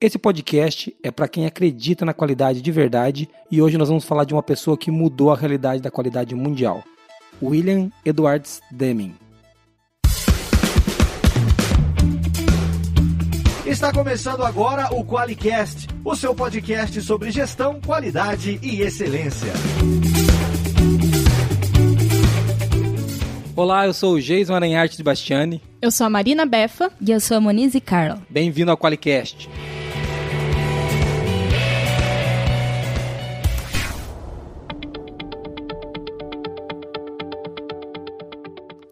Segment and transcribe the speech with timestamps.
[0.00, 4.22] Esse podcast é para quem acredita na qualidade de verdade e hoje nós vamos falar
[4.22, 6.84] de uma pessoa que mudou a realidade da qualidade mundial.
[7.42, 9.16] William Edwards Deming.
[13.66, 19.52] Está começando agora o QualiCast, o seu podcast sobre gestão, qualidade e excelência.
[23.56, 25.60] Olá, eu sou o Jason Aranharte de Bastiani.
[25.82, 26.92] Eu sou a Marina Befa.
[27.00, 28.22] E eu sou a Monize Carla.
[28.30, 29.50] Bem-vindo ao QualiCast.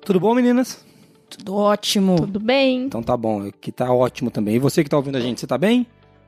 [0.06, 0.86] Tudo bom, meninas?
[1.28, 2.14] Tudo ótimo.
[2.14, 2.84] Tudo bem?
[2.84, 4.54] Então tá bom, que tá ótimo também.
[4.54, 5.84] E você que tá ouvindo a gente, você tá bem?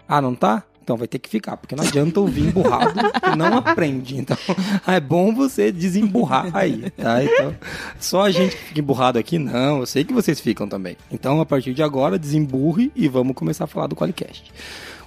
[0.08, 0.64] Ah, não tá?
[0.82, 4.16] Então vai ter que ficar, porque não adianta ouvir emburrado que não aprende.
[4.16, 4.36] Então
[4.84, 7.22] é bom você desemburrar aí, tá?
[7.22, 7.54] Então,
[8.00, 9.78] só a gente que fica emburrado aqui, não.
[9.78, 10.96] Eu sei que vocês ficam também.
[11.08, 14.52] Então, a partir de agora, desemburre e vamos começar a falar do Qualicast.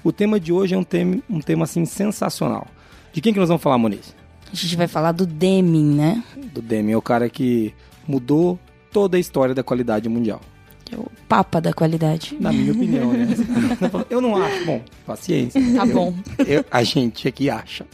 [0.02, 2.66] O tema de hoje é um tema, um tema assim sensacional.
[3.12, 4.16] De quem que nós vamos falar, Moniz?
[4.50, 6.24] A gente vai falar do Deming, né?
[6.54, 7.74] Do Deming, é o cara que
[8.08, 8.60] mudou
[8.92, 10.42] toda a história da qualidade mundial.
[10.92, 12.36] É o papa da qualidade.
[12.40, 13.28] Na minha opinião, né?
[14.10, 14.66] Eu não acho.
[14.66, 15.62] Bom, paciência.
[15.74, 16.14] Tá bom.
[16.46, 17.86] Eu, a gente aqui acha.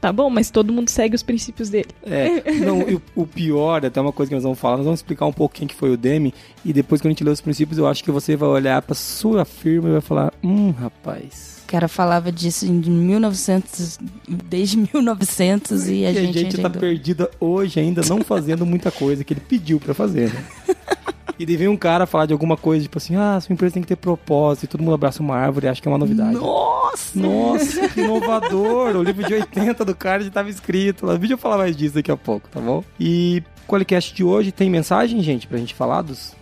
[0.00, 1.88] Tá bom, mas todo mundo segue os princípios dele.
[2.02, 5.26] É, não, o, o pior, até uma coisa que nós vamos falar, nós vamos explicar
[5.26, 6.32] um pouco quem que foi o Demi,
[6.64, 8.94] e depois que a gente ler os princípios, eu acho que você vai olhar pra
[8.94, 11.55] sua firma e vai falar, hum, rapaz...
[11.66, 16.38] O cara falava disso em 1900, desde 1900 e a e gente.
[16.38, 20.32] a gente tá perdida hoje ainda não fazendo muita coisa que ele pediu para fazer,
[20.32, 20.44] né?
[21.38, 23.88] E vem um cara falar de alguma coisa, tipo assim, ah, sua empresa tem que
[23.88, 26.32] ter propósito, e todo mundo abraça uma árvore e acha que é uma novidade.
[26.32, 27.18] Nossa!
[27.18, 28.96] Nossa, que inovador!
[28.96, 31.06] O livro de 80 do cara já estava escrito.
[31.06, 32.82] O vídeo eu falar mais disso daqui a pouco, tá bom?
[32.98, 36.32] E o Qualicast de hoje tem mensagem, gente, pra gente falar dos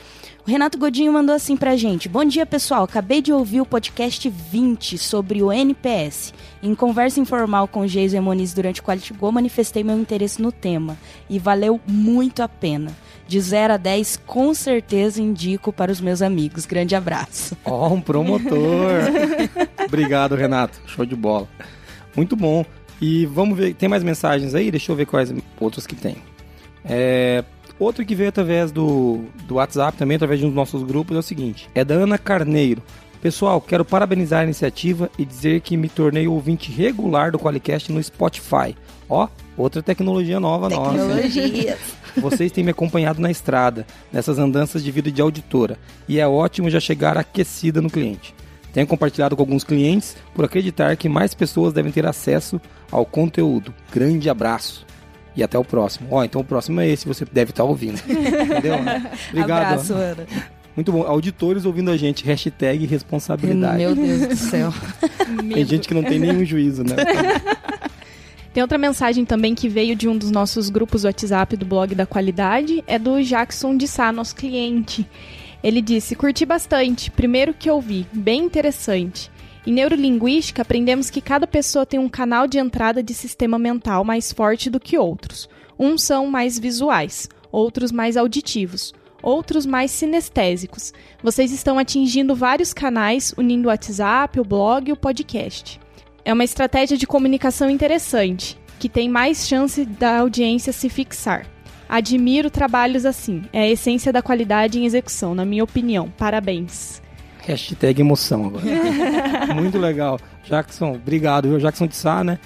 [0.49, 2.85] O Renato Godinho mandou assim pra gente: Bom dia, pessoal.
[2.85, 6.33] Acabei de ouvir o podcast 20 sobre o NPS.
[6.63, 10.97] Em conversa informal com e Moniz durante o Quality Go, manifestei meu interesse no tema.
[11.29, 12.97] E valeu muito a pena.
[13.27, 16.65] De 0 a 10, com certeza indico para os meus amigos.
[16.65, 17.55] Grande abraço.
[17.63, 19.03] Ó, oh, um promotor.
[19.85, 20.81] Obrigado, Renato.
[20.87, 21.47] Show de bola.
[22.17, 22.65] Muito bom.
[23.03, 24.71] E vamos ver, tem mais mensagens aí?
[24.71, 25.31] Deixa eu ver quais
[25.61, 26.17] outros que tem.
[26.87, 27.45] É,
[27.79, 31.21] Outro que veio através do, do WhatsApp, também através de um dos nossos grupos, é
[31.21, 32.83] o seguinte: é da Ana Carneiro.
[33.21, 38.03] Pessoal, quero parabenizar a iniciativa e dizer que me tornei ouvinte regular do Qualicast no
[38.03, 38.77] Spotify.
[39.09, 41.73] Ó, outra tecnologia nova Tecnologia.
[41.73, 41.99] nossa.
[42.21, 45.79] Vocês têm me acompanhado na estrada, nessas andanças de vida de auditora,
[46.09, 48.35] e é ótimo já chegar aquecida no cliente.
[48.73, 52.61] Tenho compartilhado com alguns clientes por acreditar que mais pessoas devem ter acesso
[52.91, 53.75] ao conteúdo.
[53.93, 54.87] Grande abraço
[55.39, 56.09] e até o próximo.
[56.11, 58.01] Ó, então o próximo é esse, você deve estar ouvindo.
[58.05, 58.75] Entendeu?
[59.31, 59.73] Obrigado.
[59.73, 60.27] Abraço, Ana.
[60.75, 61.03] Muito bom.
[61.03, 63.79] Auditores ouvindo a gente, hashtag responsabilidade.
[63.79, 64.75] Meu Deus do céu.
[65.55, 66.97] Tem gente que não tem nenhum juízo, né?
[68.53, 71.95] Tem outra mensagem também que veio de um dos nossos grupos do WhatsApp do blog
[71.95, 75.09] da qualidade, é do Jackson de Sá, nosso cliente.
[75.63, 77.11] Ele disse: Curti bastante.
[77.11, 79.31] Primeiro que ouvi, bem interessante.
[79.67, 84.33] Em neurolinguística, aprendemos que cada pessoa tem um canal de entrada de sistema mental mais
[84.33, 85.49] forte do que outros.
[85.79, 90.93] Uns são mais visuais, outros mais auditivos, outros mais sinestésicos.
[91.23, 95.81] Vocês estão atingindo vários canais, unindo o WhatsApp, o blog e o podcast.
[96.25, 101.47] É uma estratégia de comunicação interessante, que tem mais chance da audiência se fixar.
[101.89, 103.43] Admiro trabalhos assim.
[103.53, 106.11] É a essência da qualidade em execução, na minha opinião.
[106.19, 107.01] Parabéns.
[107.49, 108.65] Hashtag emoção agora.
[109.55, 110.21] Muito legal.
[110.45, 111.59] Jackson, obrigado, viu?
[111.59, 112.39] Jackson de Sá, né?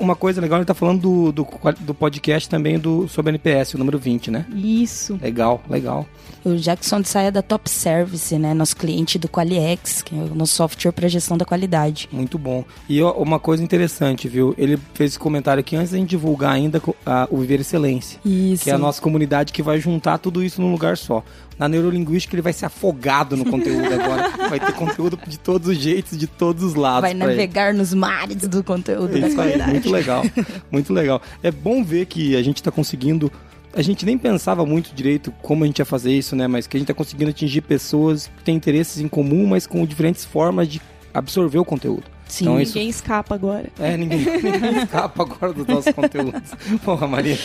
[0.00, 1.46] Uma coisa legal, ele tá falando do, do,
[1.80, 4.44] do, podcast também do, sobre NPS, o número 20, né?
[4.52, 5.16] Isso.
[5.22, 6.04] Legal, legal.
[6.44, 8.52] O Jackson de Saia da Top Service, né?
[8.52, 12.08] Nosso cliente do QualiX, que é o nosso software para gestão da qualidade.
[12.10, 12.64] Muito bom.
[12.88, 14.54] E ó, uma coisa interessante, viu?
[14.58, 18.18] Ele fez esse comentário aqui antes da gente divulgar ainda a, o Viver Excelência.
[18.24, 18.64] Isso.
[18.64, 21.22] Que é a nossa comunidade que vai juntar tudo isso num lugar só.
[21.58, 24.30] Na neurolinguística ele vai ser afogado no conteúdo agora.
[24.48, 27.00] Vai ter conteúdo de todos os jeitos, de todos os lados.
[27.02, 30.22] Vai navegar nos mares do conteúdo É da isso aí, muito legal.
[30.70, 31.20] Muito legal.
[31.42, 33.32] É bom ver que a gente está conseguindo.
[33.74, 36.46] A gente nem pensava muito direito como a gente ia fazer isso, né?
[36.46, 39.84] Mas que a gente está conseguindo atingir pessoas que têm interesses em comum, mas com
[39.84, 40.80] diferentes formas de
[41.12, 42.04] absorver o conteúdo.
[42.28, 42.44] Sim.
[42.44, 43.66] Então, isso- Ninguém escapa agora.
[43.78, 46.42] É, ninguém, ninguém escapa agora dos nossos conteúdos.
[46.84, 47.36] Porra, Maria.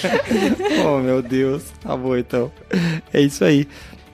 [0.86, 1.64] Oh, meu Deus.
[1.82, 2.52] Tá bom, então.
[3.14, 3.68] É isso aí.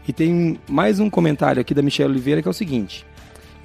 [0.07, 3.05] E tem mais um comentário aqui da Michelle Oliveira que é o seguinte.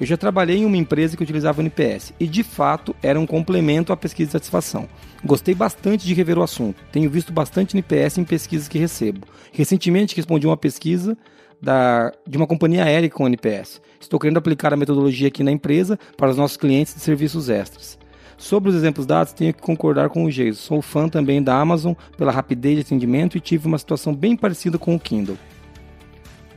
[0.00, 3.26] Eu já trabalhei em uma empresa que utilizava o NPS e, de fato, era um
[3.26, 4.88] complemento à pesquisa de satisfação.
[5.24, 6.82] Gostei bastante de rever o assunto.
[6.90, 9.24] Tenho visto bastante NPS em pesquisas que recebo.
[9.52, 11.16] Recentemente respondi uma pesquisa
[11.60, 13.80] da, de uma companhia aérea com NPS.
[14.00, 17.96] Estou querendo aplicar a metodologia aqui na empresa para os nossos clientes de serviços extras.
[18.36, 20.60] Sobre os exemplos dados, tenho que concordar com o Geiso.
[20.60, 24.76] Sou fã também da Amazon pela rapidez de atendimento e tive uma situação bem parecida
[24.76, 25.38] com o Kindle.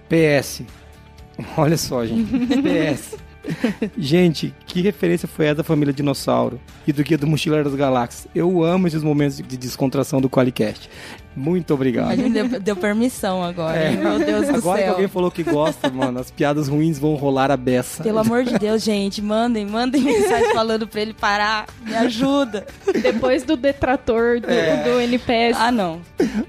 [0.10, 0.62] PS.
[1.58, 2.32] Olha só, gente.
[2.62, 3.16] PS.
[3.98, 8.28] Gente, que referência foi essa da família Dinossauro e do Guia do Mochileiro das Galáxias?
[8.34, 10.90] Eu amo esses momentos de descontração do Qualicast.
[11.36, 12.16] Muito A obrigado.
[12.16, 13.78] gente deu, deu permissão agora.
[13.78, 13.92] É.
[13.92, 17.52] Meu Deus do Agora que alguém falou que gosta, mano, as piadas ruins vão rolar
[17.52, 18.04] a beça.
[18.04, 21.66] Pelo amor de Deus, gente, mandem, mandem mensagem falando pra ele parar.
[21.82, 22.66] Me ajuda.
[23.02, 24.84] Depois do detrator do, É.
[24.84, 25.58] do NPS.
[25.60, 26.00] Ah, não.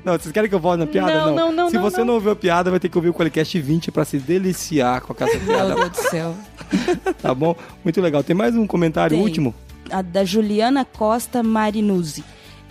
[0.04, 1.12] Não, vocês querem que eu volte na piada?
[1.12, 2.04] Não, não, não, Se não, você não.
[2.06, 5.12] não ouviu a piada, vai ter que ouvir o Qualicast 20 pra se deliciar com
[5.24, 6.34] essa Meu piada, Deus do céu.
[7.20, 7.56] tá bom?
[7.82, 8.22] Muito legal.
[8.22, 9.24] Tem mais um comentário Tem.
[9.24, 9.54] último?
[9.90, 12.24] A da Juliana Costa Marinuzzi.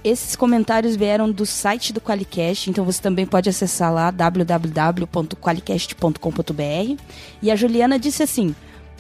[0.08, 7.02] Esses comentários vieram do site do Qualicast, então você também pode acessar lá www.qualicast.com.br.
[7.42, 8.54] E a Juliana disse assim: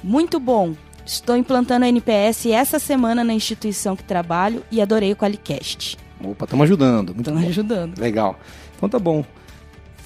[0.03, 0.73] Muito bom,
[1.05, 5.95] estou implantando a NPS essa semana na instituição que trabalho e adorei o Qualicast.
[6.23, 7.13] Opa, estamos ajudando.
[7.13, 7.37] Bom.
[7.37, 7.99] ajudando.
[7.99, 8.39] Legal.
[8.75, 9.23] Então tá bom.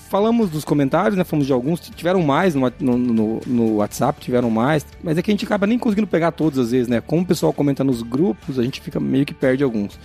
[0.09, 1.23] Falamos dos comentários, né?
[1.23, 1.79] Falamos de alguns.
[1.79, 4.85] Tiveram mais no, no, no- no WhatsApp, tiveram mais.
[5.03, 6.99] Mas é que a gente acaba nem conseguindo pegar todos às vezes, né?
[6.99, 9.97] Como o pessoal comenta nos grupos, a gente fica meio que perde alguns.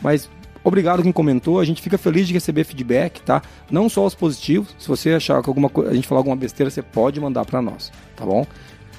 [0.00, 0.30] Mas
[0.64, 1.60] obrigado quem comentou.
[1.60, 3.42] A gente fica feliz de receber feedback, tá?
[3.70, 4.74] Não só os positivos.
[4.78, 7.60] Se você achar que alguma coisa, a gente falar alguma besteira, você pode mandar pra
[7.60, 8.46] nós, tá bom?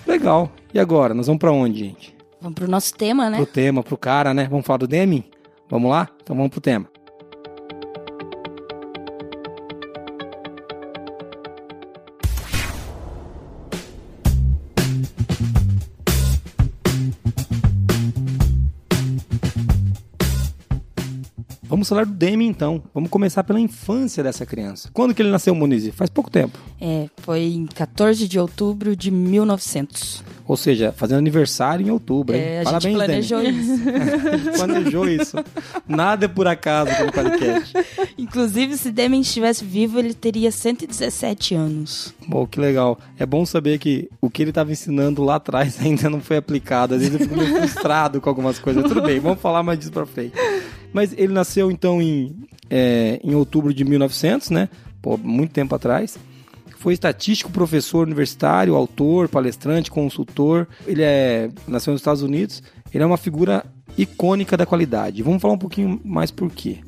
[0.06, 0.52] Legal.
[0.74, 1.14] E agora?
[1.14, 2.16] Nós vamos pra onde, gente?
[2.42, 3.38] Vamos pro nosso tema, né?
[3.38, 4.48] Pro tema, pro cara, né?
[4.50, 5.24] Vamos falar do Deming?
[5.70, 6.10] Vamos lá?
[6.22, 6.91] Então vamos pro tema.
[21.82, 22.84] Vamos falar do Demi então.
[22.94, 24.92] Vamos começar pela infância dessa criança.
[24.94, 25.88] Quando que ele nasceu, Moniz?
[25.96, 26.60] Faz pouco tempo.
[26.80, 30.24] É, foi em 14 de outubro de 1900.
[30.48, 32.36] Ou seja, fazendo aniversário em outubro.
[32.36, 32.42] hein?
[32.44, 33.58] É, a Parabéns, gente planejou Demi.
[33.64, 33.90] isso.
[33.90, 35.38] A gente planejou isso.
[35.88, 37.74] Nada é por acaso no podcast.
[38.16, 42.14] Inclusive, se Demi estivesse vivo, ele teria 117 anos.
[42.28, 43.00] Bom, que legal.
[43.18, 46.94] É bom saber que o que ele estava ensinando lá atrás ainda não foi aplicado.
[46.94, 48.84] Às vezes eu fico meio frustrado com algumas coisas.
[48.84, 50.34] Tudo bem, vamos falar mais disso pra frente.
[50.94, 52.36] Mas ele nasceu então em,
[52.70, 54.70] é, em outubro de 1900, né?
[55.02, 56.18] Pô, muito tempo atrás.
[56.78, 60.68] Foi estatístico, professor universitário, autor, palestrante, consultor.
[60.86, 62.62] Ele é nasceu nos Estados Unidos.
[62.94, 63.64] Ele é uma figura
[63.98, 65.24] icônica da qualidade.
[65.24, 66.80] Vamos falar um pouquinho mais por quê.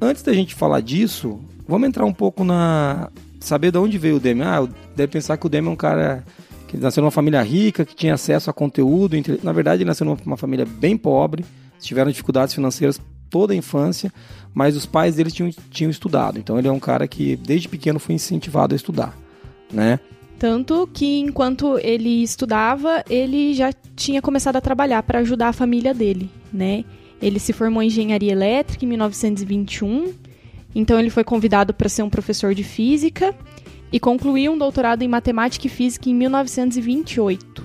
[0.00, 3.10] Antes da gente falar disso, vamos entrar um pouco na.
[3.40, 4.42] Saber de onde veio o Demi.
[4.42, 6.24] Ah, deve pensar que o Demi é um cara
[6.66, 9.16] que nasceu numa família rica, que tinha acesso a conteúdo.
[9.42, 11.44] Na verdade, ele nasceu numa família bem pobre,
[11.78, 14.12] tiveram dificuldades financeiras toda a infância,
[14.52, 16.38] mas os pais dele tinham, tinham estudado.
[16.38, 19.16] Então, ele é um cara que desde pequeno foi incentivado a estudar,
[19.72, 19.98] né?
[20.38, 25.94] Tanto que enquanto ele estudava, ele já tinha começado a trabalhar para ajudar a família
[25.94, 26.84] dele, né?
[27.22, 30.12] Ele se formou em engenharia elétrica em 1921,
[30.74, 33.34] então ele foi convidado para ser um professor de física
[33.92, 37.64] e concluiu um doutorado em matemática e física em 1928.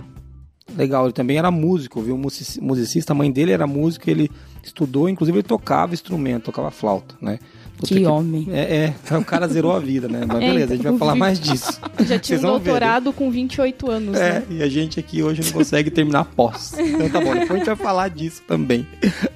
[0.77, 2.15] Legal, ele também era músico, viu?
[2.17, 4.29] Musici- Musicista, a mãe dele era música, ele
[4.63, 7.39] estudou, inclusive ele tocava instrumento, tocava flauta, né?
[7.77, 8.45] Puta Que homem.
[8.51, 10.25] É, é, o cara zerou a vida, né?
[10.27, 11.79] Mas É, beleza, a gente vai então, falar vi- mais disso.
[12.05, 14.45] Já tinha um vão ver, doutorado com 28 anos, É, né?
[14.49, 16.73] e a gente aqui hoje não consegue terminar pós.
[16.77, 18.85] Então tá bom, depois a gente vai falar disso também.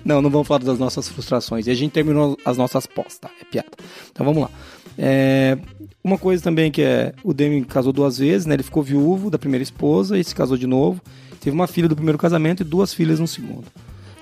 [0.03, 1.67] Não, não vamos falar das nossas frustrações.
[1.67, 3.29] E a gente terminou as nossas pós, tá?
[3.41, 3.69] É piada.
[4.11, 4.49] Então vamos lá.
[4.97, 5.57] É,
[6.03, 8.55] uma coisa também que é, o Demi casou duas vezes, né?
[8.55, 11.01] Ele ficou viúvo da primeira esposa e se casou de novo.
[11.39, 13.65] Teve uma filha do primeiro casamento e duas filhas no segundo.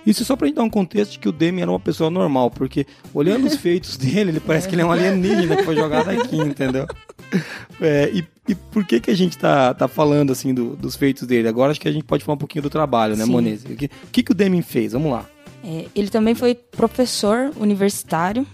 [0.05, 2.49] Isso só pra gente dar um contexto de que o Demi era uma pessoa normal,
[2.49, 6.09] porque olhando os feitos dele, ele parece que ele é um alienígena que foi jogado
[6.09, 6.87] aqui, entendeu?
[7.79, 11.25] É, e, e por que que a gente tá, tá falando assim do- dos feitos
[11.25, 11.47] dele?
[11.47, 13.31] Agora acho que a gente pode falar um pouquinho do trabalho, né, Sim.
[13.31, 13.67] Monese?
[13.71, 14.91] O que, o que, que o Demi fez?
[14.91, 15.25] Vamos lá.
[15.63, 18.45] É, ele também foi professor universitário.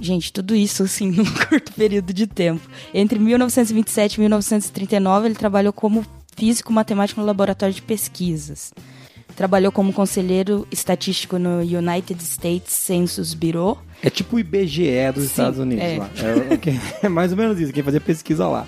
[0.00, 2.62] Gente, tudo isso assim num curto período de tempo.
[2.94, 6.06] Entre 1927 e 1939, ele trabalhou como
[6.36, 8.72] físico matemático no laboratório de pesquisas.
[9.36, 13.78] Trabalhou como conselheiro estatístico no United States Census Bureau.
[14.02, 15.98] É tipo o IBGE dos Sim, Estados Unidos é.
[15.98, 16.10] lá.
[17.02, 18.66] É, é mais ou menos isso, quem fazia pesquisa lá.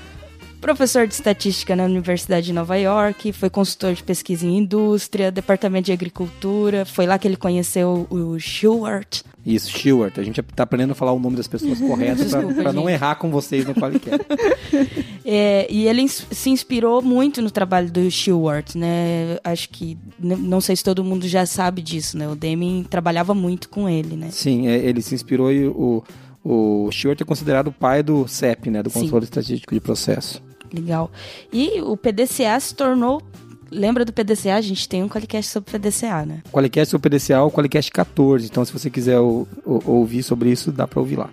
[0.65, 5.85] Professor de estatística na Universidade de Nova York, foi consultor de pesquisa em indústria, departamento
[5.85, 9.21] de agricultura, foi lá que ele conheceu o Stewart.
[9.45, 10.17] Isso, Stewart.
[10.17, 13.31] A gente tá aprendendo a falar o nome das pessoas corretas para não errar com
[13.31, 14.25] vocês no Qualicast.
[15.23, 19.39] é, e ele se inspirou muito no trabalho do Stewart, né?
[19.45, 22.27] Acho que, não sei se todo mundo já sabe disso, né?
[22.27, 24.29] O Deming trabalhava muito com ele, né?
[24.31, 26.03] Sim, é, ele se inspirou e o,
[26.43, 28.83] o Stewart é considerado o pai do CEP, né?
[28.83, 29.29] Do Controle Sim.
[29.29, 30.43] Estatístico de Processo.
[30.75, 31.11] Legal.
[31.53, 33.23] E o PDCA se tornou
[33.71, 34.55] lembra do PDCA?
[34.55, 36.43] A gente tem um Qualicast sobre PDCA, né?
[36.53, 38.47] Qualicast sobre PDCA é o Qualicast 14.
[38.47, 41.31] Então, se você quiser o, o, ouvir sobre isso, dá para ouvir lá.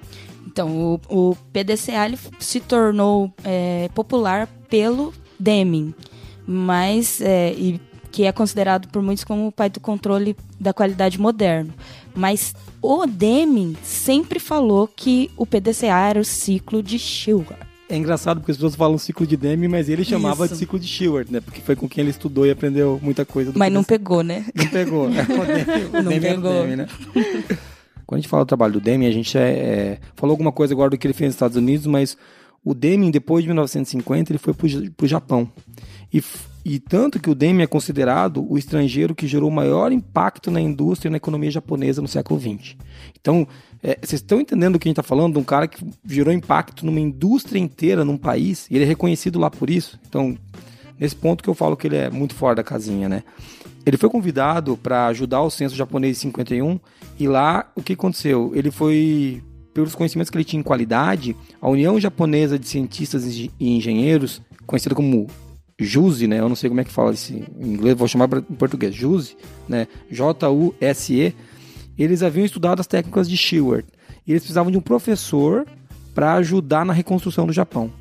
[0.47, 5.93] Então, o, o PDCA se tornou é, popular pelo Deming,
[6.45, 7.79] mas é, e,
[8.11, 11.73] que é considerado por muitos como o pai do controle da qualidade moderno.
[12.13, 17.70] Mas o Deming sempre falou que o PDCA era o ciclo de Shewhart.
[17.91, 20.53] É engraçado porque as pessoas falam ciclo de Deming, mas ele chamava Isso.
[20.53, 21.41] de ciclo de Sheward, né?
[21.41, 23.51] Porque foi com quem ele estudou e aprendeu muita coisa.
[23.53, 24.45] mas não pegou, né?
[24.55, 25.09] Não pegou.
[25.11, 26.65] É, o não pegou.
[26.67, 26.87] Né?
[28.05, 30.73] Quando a gente fala do trabalho do Deming, a gente é, é, falou alguma coisa
[30.73, 32.17] agora do que ele fez nos Estados Unidos, mas
[32.63, 35.51] o Deming, depois de 1950, ele foi para o Japão.
[36.13, 36.23] E,
[36.65, 41.09] e tanto que o Deming é considerado o estrangeiro que gerou maior impacto na indústria
[41.09, 42.75] e na economia japonesa no século XX.
[43.19, 43.47] Então,
[43.81, 45.33] é, vocês estão entendendo o que a gente está falando?
[45.33, 49.39] De um cara que gerou impacto numa indústria inteira, num país, e ele é reconhecido
[49.39, 49.99] lá por isso.
[50.07, 50.37] Então,
[50.99, 53.23] nesse ponto que eu falo que ele é muito fora da casinha, né?
[53.83, 56.79] Ele foi convidado para ajudar o censo japonês em 51,
[57.19, 58.51] e lá o que aconteceu?
[58.53, 59.41] Ele foi,
[59.73, 64.93] pelos conhecimentos que ele tinha em qualidade, a União Japonesa de Cientistas e Engenheiros, conhecida
[64.93, 65.27] como
[65.85, 66.39] JUSE, né?
[66.39, 69.35] Eu não sei como é que fala isso em inglês, vou chamar em português, JUSE,
[69.67, 69.87] né?
[70.09, 71.35] J-U-S-E
[72.03, 73.85] eles haviam estudado as técnicas de Sheward
[74.25, 75.65] e eles precisavam de um professor
[76.13, 77.91] para ajudar na reconstrução do Japão.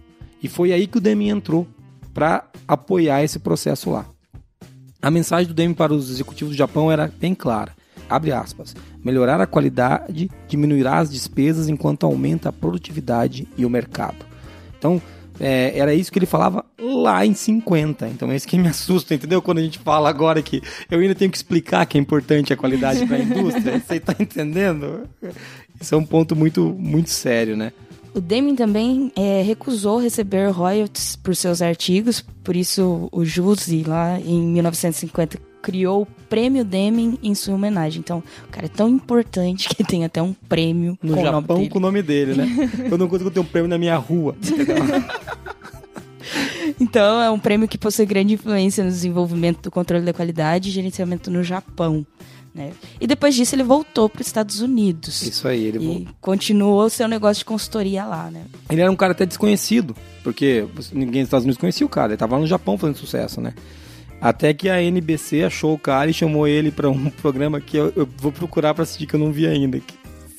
[0.42, 1.66] E foi aí que o Deming entrou
[2.14, 4.06] para apoiar esse processo lá.
[5.02, 7.74] A mensagem do Deming para os executivos do Japão era bem clara.
[8.08, 8.74] Abre aspas.
[9.04, 14.26] Melhorar a qualidade diminuirá as despesas enquanto aumenta a produtividade e o mercado.
[14.76, 15.00] Então,
[15.40, 18.08] é, era isso que ele falava lá em 50.
[18.08, 19.40] Então é isso que me assusta, entendeu?
[19.40, 22.56] Quando a gente fala agora que eu ainda tenho que explicar que é importante a
[22.56, 23.80] qualidade para a indústria.
[23.86, 25.08] Você está entendendo?
[25.80, 27.72] Isso é um ponto muito, muito sério, né?
[28.14, 34.18] O Deming também é, recusou receber royalties por seus artigos, por isso o Juse, lá
[34.18, 38.00] em 1950, criou o prêmio Deming em sua homenagem.
[38.00, 41.58] Então, o cara é tão importante que tem até um prêmio no com Japão o
[41.58, 42.70] nome com o nome dele, né?
[42.90, 44.36] eu não consigo ter um prêmio na minha rua.
[46.80, 50.72] então, é um prêmio que possui grande influência no desenvolvimento do controle da qualidade e
[50.72, 52.06] gerenciamento no Japão.
[52.52, 52.72] Né?
[53.00, 55.22] E depois disso ele voltou para os Estados Unidos.
[55.22, 56.14] Isso aí, ele e voltou.
[56.20, 58.42] continuou seu negócio de consultoria lá, né?
[58.68, 62.14] Ele era um cara até desconhecido, porque ninguém nos Estados Unidos conhecia o cara, ele
[62.14, 63.54] estava no Japão fazendo sucesso, né?
[64.20, 67.92] Até que a NBC achou o cara e chamou ele para um programa que eu,
[67.96, 69.80] eu vou procurar para assistir que eu não vi ainda.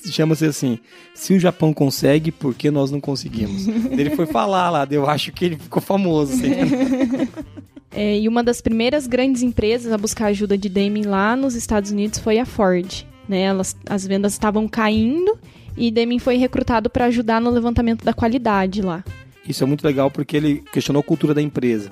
[0.05, 0.79] Chama-se assim:
[1.15, 3.67] Se o Japão consegue, por que nós não conseguimos?
[3.91, 6.33] ele foi falar lá, eu acho que ele ficou famoso.
[6.33, 6.51] Assim.
[7.93, 11.91] É, e uma das primeiras grandes empresas a buscar ajuda de Deming lá nos Estados
[11.91, 13.05] Unidos foi a Ford.
[13.27, 13.41] Né?
[13.41, 15.37] Elas, as vendas estavam caindo
[15.75, 19.03] e Deming foi recrutado para ajudar no levantamento da qualidade lá.
[19.45, 21.91] Isso é muito legal porque ele questionou a cultura da empresa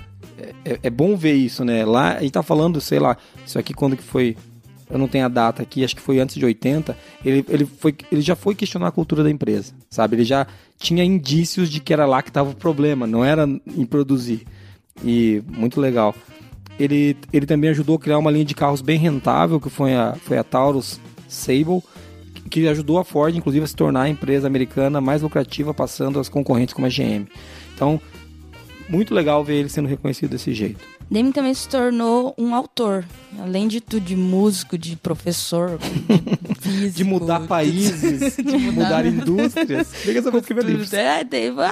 [0.66, 1.86] é, é, bom ver isso, né?
[1.86, 4.36] Lá gente tá falando, sei lá, isso aqui quando que foi.
[4.90, 6.98] Eu não tenho a data aqui, acho que foi antes de 80.
[7.24, 10.16] Ele, ele, foi, ele já foi questionar a cultura da empresa, sabe?
[10.16, 10.48] Ele já
[10.80, 14.48] tinha indícios de que era lá que estava o problema, não era em produzir.
[15.04, 16.16] E muito legal.
[16.80, 20.16] Ele, ele também ajudou a criar uma linha de carros bem rentável, que foi a,
[20.16, 21.84] foi a Taurus Sable,
[22.50, 26.30] que ajudou a Ford, inclusive, a se tornar a empresa americana mais lucrativa, passando as
[26.30, 27.28] concorrentes como a GM.
[27.76, 28.02] Então,
[28.90, 30.84] muito legal ver ele sendo reconhecido desse jeito.
[31.10, 33.06] Deming também se tornou um autor,
[33.40, 36.98] além de tudo, de músico, de professor, de físico.
[36.98, 39.88] de mudar países, de mudar, mudar indústrias.
[40.04, 40.94] Diga só escrever livros.
[40.94, 41.26] É,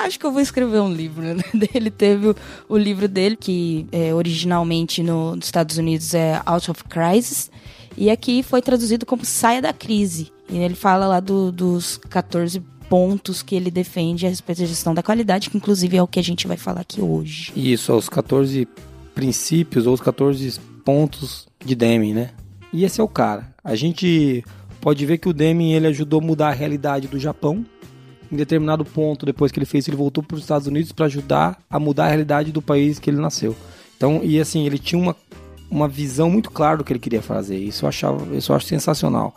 [0.06, 1.22] acho que eu vou escrever um livro.
[1.22, 1.44] Né?
[1.74, 2.36] Ele teve o,
[2.70, 7.52] o livro dele, que é, originalmente no, nos Estados Unidos é Out of Crisis,
[7.96, 10.32] e aqui foi traduzido como Saia da Crise.
[10.50, 14.94] E ele fala lá do, dos 14 pontos que ele defende a respeito da gestão
[14.94, 17.52] da qualidade, que inclusive é o que a gente vai falar aqui hoje.
[17.56, 18.68] Isso, os 14
[19.14, 22.30] princípios ou os 14 pontos de Deming, né?
[22.72, 23.54] E esse é o cara.
[23.64, 24.44] A gente
[24.80, 27.66] pode ver que o Deming ele ajudou a mudar a realidade do Japão.
[28.32, 31.58] Em determinado ponto, depois que ele fez, ele voltou para os Estados Unidos para ajudar
[31.70, 33.56] a mudar a realidade do país que ele nasceu.
[33.96, 35.16] Então, e assim, ele tinha uma,
[35.72, 37.58] uma visão muito clara do que ele queria fazer.
[37.58, 39.34] Isso eu achava, isso eu acho sensacional.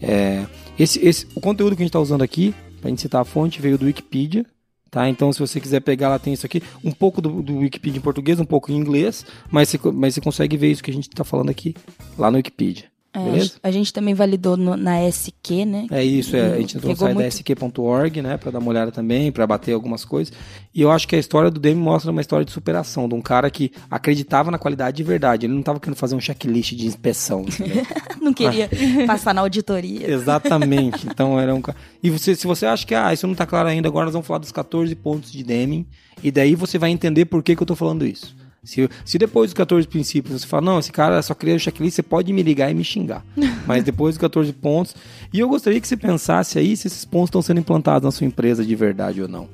[0.00, 0.44] É,
[0.78, 2.52] esse, esse, o conteúdo que a gente está usando aqui
[2.82, 4.44] para a gente citar a fonte, veio do Wikipedia,
[4.92, 5.08] Tá?
[5.08, 8.02] Então, se você quiser pegar, lá tem isso aqui, um pouco do, do Wikipedia em
[8.02, 11.08] português, um pouco em inglês, mas você, mas você consegue ver isso que a gente
[11.08, 11.74] está falando aqui
[12.18, 12.91] lá no Wikipedia.
[13.14, 13.52] É, Beleza?
[13.62, 15.86] a gente também validou no- na SQ, né?
[15.90, 18.70] É isso, é, a gente entrou no site da muito- sk.org, né, pra dar uma
[18.70, 20.32] olhada também, pra bater algumas coisas.
[20.74, 23.20] E eu acho que a história do Demi mostra uma história de superação, de um
[23.20, 25.44] cara que acreditava na qualidade de verdade.
[25.44, 27.44] Ele não tava querendo fazer um checklist de inspeção?
[28.22, 28.68] Não queria
[29.06, 30.08] passar na auditoria.
[30.10, 31.06] Exatamente.
[31.06, 33.68] Então era um ca- E você, se você acha que ah, isso não tá claro
[33.68, 35.84] ainda, agora nós vamos falar dos 14 pontos de Deming.
[36.22, 38.34] E daí você vai entender por que, que eu tô falando isso.
[38.64, 41.96] Se, se depois dos 14 princípios você fala, não, esse cara só cria o checklist,
[41.96, 43.24] você pode me ligar e me xingar.
[43.66, 44.94] Mas depois dos 14 pontos.
[45.32, 48.24] E eu gostaria que você pensasse aí se esses pontos estão sendo implantados na sua
[48.24, 49.48] empresa de verdade ou não.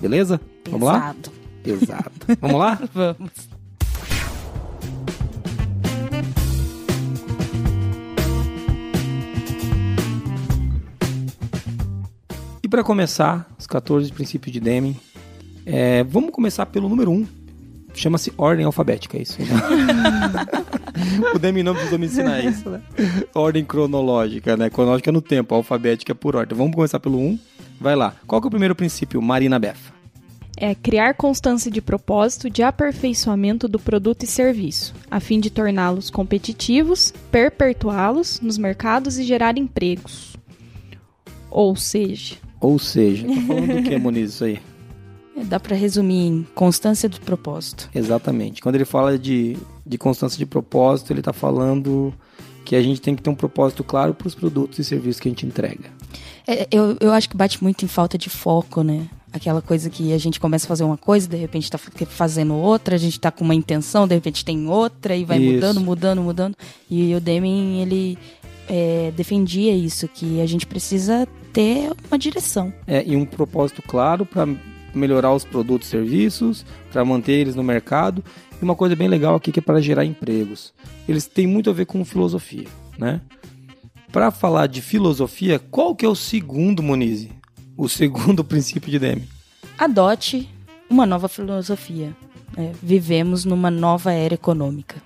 [0.00, 0.40] Beleza?
[0.70, 1.14] Vamos lá?
[1.14, 1.30] Pesado.
[1.84, 2.38] Exato.
[2.40, 2.80] Vamos lá?
[2.94, 3.30] Vamos.
[12.62, 14.96] E para começar, os 14 princípios de Deming,
[15.66, 17.43] é, vamos começar pelo número 1.
[17.94, 19.38] Chama-se ordem alfabética, é isso.
[19.40, 19.46] né?
[21.34, 22.82] o Deming não precisou me ensinar isso, né?
[23.34, 24.68] Ordem cronológica, né?
[24.68, 26.56] Cronológica no tempo, alfabética é por ordem.
[26.58, 27.38] Vamos começar pelo 1.
[27.80, 28.14] Vai lá.
[28.26, 29.94] Qual que é o primeiro princípio, Marina Befa?
[30.56, 36.10] É criar constância de propósito de aperfeiçoamento do produto e serviço, a fim de torná-los
[36.10, 40.36] competitivos, perpetuá-los nos mercados e gerar empregos.
[41.50, 44.58] Ou seja, Ou seja, tá falando do que, Moniz, isso aí?
[45.46, 47.90] Dá pra resumir em constância do propósito.
[47.94, 48.62] Exatamente.
[48.62, 52.14] Quando ele fala de, de constância de propósito, ele está falando
[52.64, 55.28] que a gente tem que ter um propósito claro para os produtos e serviços que
[55.28, 55.90] a gente entrega.
[56.46, 59.06] É, eu, eu acho que bate muito em falta de foco, né?
[59.32, 62.54] Aquela coisa que a gente começa a fazer uma coisa, de repente tá fa- fazendo
[62.54, 65.54] outra, a gente tá com uma intenção, de repente tem outra, e vai Isso.
[65.54, 66.56] mudando, mudando, mudando.
[66.88, 68.16] E o Deming, ele
[68.68, 72.72] é, defendia isso, que a gente precisa ter uma direção.
[72.86, 74.46] É, e um propósito claro para
[74.94, 78.24] melhorar os produtos e serviços, para manter eles no mercado.
[78.60, 80.72] E uma coisa bem legal aqui que é para gerar empregos.
[81.08, 83.20] Eles têm muito a ver com filosofia, né?
[84.12, 87.32] Para falar de filosofia, qual que é o segundo, Monize?
[87.76, 89.28] O segundo princípio de Deming?
[89.76, 90.48] Adote
[90.88, 92.14] uma nova filosofia.
[92.56, 92.72] né?
[92.80, 94.96] vivemos numa nova era econômica.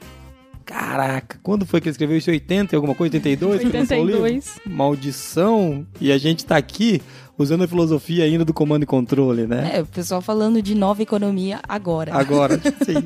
[0.68, 2.31] Caraca, quando foi que ele escreveu isso?
[2.31, 3.16] 80 e alguma coisa?
[3.16, 3.62] 82?
[3.62, 4.22] que lançou o livro?
[4.22, 4.61] 82.
[4.66, 5.87] Maldição!
[5.98, 7.01] E a gente tá aqui
[7.38, 9.77] usando a filosofia ainda do comando e controle, né?
[9.77, 12.12] É, o pessoal falando de nova economia agora.
[12.12, 12.96] Agora, sei,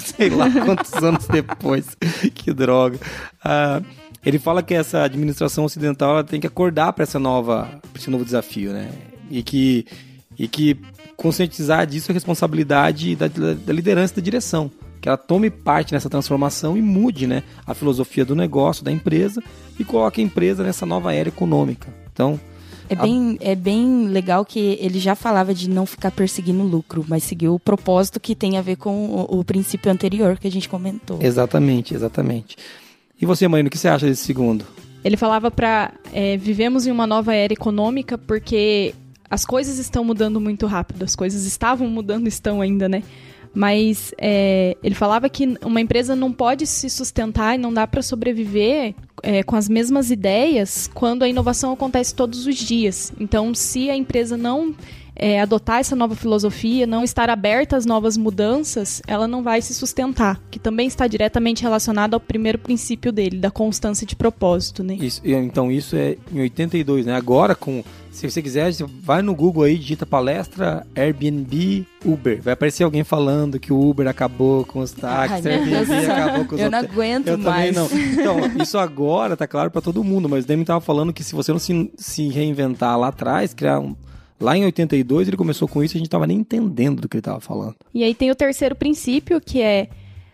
[0.00, 1.86] sei lá quantos anos depois.
[2.34, 2.98] Que droga.
[3.44, 3.82] Ah,
[4.24, 8.10] ele fala que essa administração ocidental ela tem que acordar para essa nova, pra esse
[8.10, 8.90] novo desafio, né?
[9.30, 9.86] E que,
[10.38, 10.80] e que
[11.16, 14.70] conscientizar disso é responsabilidade da, da liderança da direção.
[15.00, 19.42] Que ela tome parte nessa transformação e mude né, a filosofia do negócio, da empresa,
[19.78, 21.88] e coloque a empresa nessa nova era econômica.
[22.12, 22.40] Então,
[22.88, 27.24] É bem, é bem legal que ele já falava de não ficar perseguindo lucro, mas
[27.24, 30.68] seguiu o propósito que tem a ver com o, o princípio anterior que a gente
[30.68, 31.18] comentou.
[31.20, 32.56] exatamente, exatamente.
[33.20, 34.64] E você, Marina, o que você acha desse segundo?
[35.02, 35.92] Ele falava para
[36.40, 38.94] vivemos em uma nova era econômica porque
[39.30, 41.04] as coisas estão mudando muito rápido.
[41.04, 43.02] As coisas estavam mudando, estão ainda, né?
[43.54, 48.02] Mas é, ele falava que uma empresa não pode se sustentar e não dá para
[48.02, 53.12] sobreviver é, com as mesmas ideias quando a inovação acontece todos os dias.
[53.18, 54.74] Então, se a empresa não
[55.16, 59.72] é, adotar essa nova filosofia, não estar aberta às novas mudanças, ela não vai se
[59.72, 64.94] sustentar, que também está diretamente relacionado ao primeiro princípio dele, da constância de propósito, né?
[65.00, 67.16] Isso, então isso é em 82, né?
[67.16, 67.82] Agora com
[68.16, 72.40] se você quiser, você vai no Google aí, digita palestra Airbnb Uber.
[72.42, 76.54] Vai aparecer alguém falando que o Uber acabou com os táxis, Ai, Airbnb acabou com
[76.54, 76.92] os Eu não hotéis.
[76.92, 77.74] aguento Eu mais.
[77.76, 77.86] não.
[77.86, 81.34] Então, isso agora tá claro pra todo mundo, mas o Demi tava falando que se
[81.34, 83.94] você não se, se reinventar lá atrás, criar um
[84.38, 87.16] Lá em 82 ele começou com isso e a gente tava nem entendendo do que
[87.16, 87.74] ele tava falando.
[87.94, 89.88] E aí tem o terceiro princípio, que é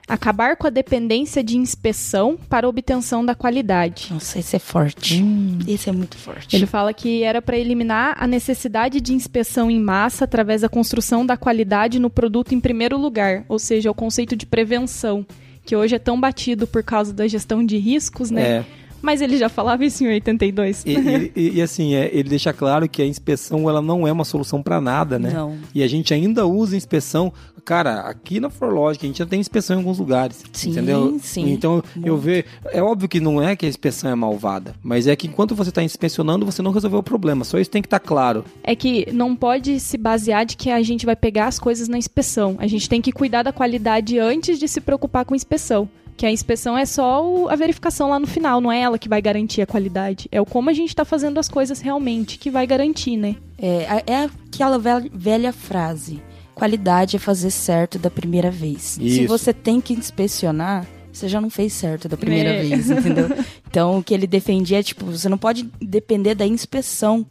[0.09, 4.09] acabar com a dependência de inspeção para obtenção da qualidade.
[4.11, 5.23] Nossa, esse é forte.
[5.67, 6.55] Esse é muito forte.
[6.57, 11.25] Ele fala que era para eliminar a necessidade de inspeção em massa através da construção
[11.25, 15.25] da qualidade no produto em primeiro lugar, ou seja, o conceito de prevenção,
[15.65, 18.43] que hoje é tão batido por causa da gestão de riscos, né?
[18.43, 18.65] É.
[19.01, 20.85] Mas ele já falava isso em 82.
[20.87, 24.13] E, e- e- e, assim, é, ele deixa claro que a inspeção ela não é
[24.13, 25.31] uma solução para nada, né?
[25.33, 25.57] Não.
[25.75, 27.33] E a gente ainda usa inspeção.
[27.65, 30.43] Cara, aqui na Forlogic a gente já tem inspeção em alguns lugares.
[30.53, 31.19] Sim, entendeu?
[31.23, 31.53] sim.
[31.53, 32.45] Então eu vejo.
[32.73, 35.69] É óbvio que não é que a inspeção é malvada, mas é que enquanto você
[35.71, 37.45] está inspecionando, você não resolveu o problema.
[37.45, 38.45] Só isso tem que estar claro.
[38.65, 41.97] É que não pode se basear de que a gente vai pegar as coisas na
[41.97, 42.57] inspeção.
[42.59, 45.89] A gente tem que cuidar da qualidade antes de se preocupar com inspeção.
[46.17, 49.09] Que a inspeção é só o- a verificação lá no final, não é ela que
[49.09, 50.29] vai garantir a qualidade.
[50.31, 53.37] É o como a gente está fazendo as coisas realmente que vai garantir, né?
[53.59, 56.21] É, é aquela vel- velha frase:
[56.55, 58.83] qualidade é fazer certo da primeira vez.
[58.83, 59.29] Se Isso.
[59.29, 62.63] você tem que inspecionar, você já não fez certo da primeira É.
[62.63, 63.29] vez, entendeu?
[63.73, 67.25] Então, o que ele defendia é tipo: você não pode depender da inspeção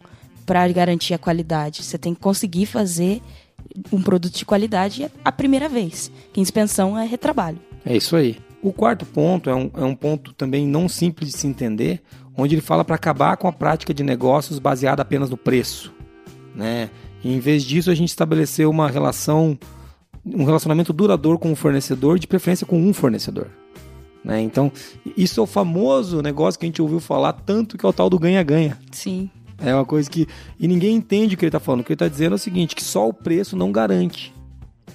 [0.46, 1.84] para garantir a qualidade.
[1.84, 3.22] Você tem que conseguir fazer
[3.92, 6.12] um produto de qualidade a primeira vez.
[6.34, 7.60] Que inspeção é retrabalho.
[7.86, 8.38] É isso aí.
[8.62, 12.02] O quarto ponto é um, é um ponto também não simples de se entender,
[12.36, 15.94] onde ele fala para acabar com a prática de negócios baseada apenas no preço.
[16.56, 16.90] Né?
[17.24, 19.58] E em vez disso, a gente estabeleceu uma relação,
[20.26, 23.48] um relacionamento duradouro com o fornecedor, de preferência com um fornecedor.
[24.24, 24.42] Né?
[24.42, 24.72] Então,
[25.18, 28.10] isso é o famoso negócio que a gente ouviu falar tanto que é o tal
[28.10, 28.78] do ganha-ganha.
[28.92, 29.30] Sim.
[29.58, 30.28] É uma coisa que.
[30.60, 31.82] E ninguém entende o que ele está falando.
[31.82, 34.34] O que ele está dizendo é o seguinte: que só o preço não garante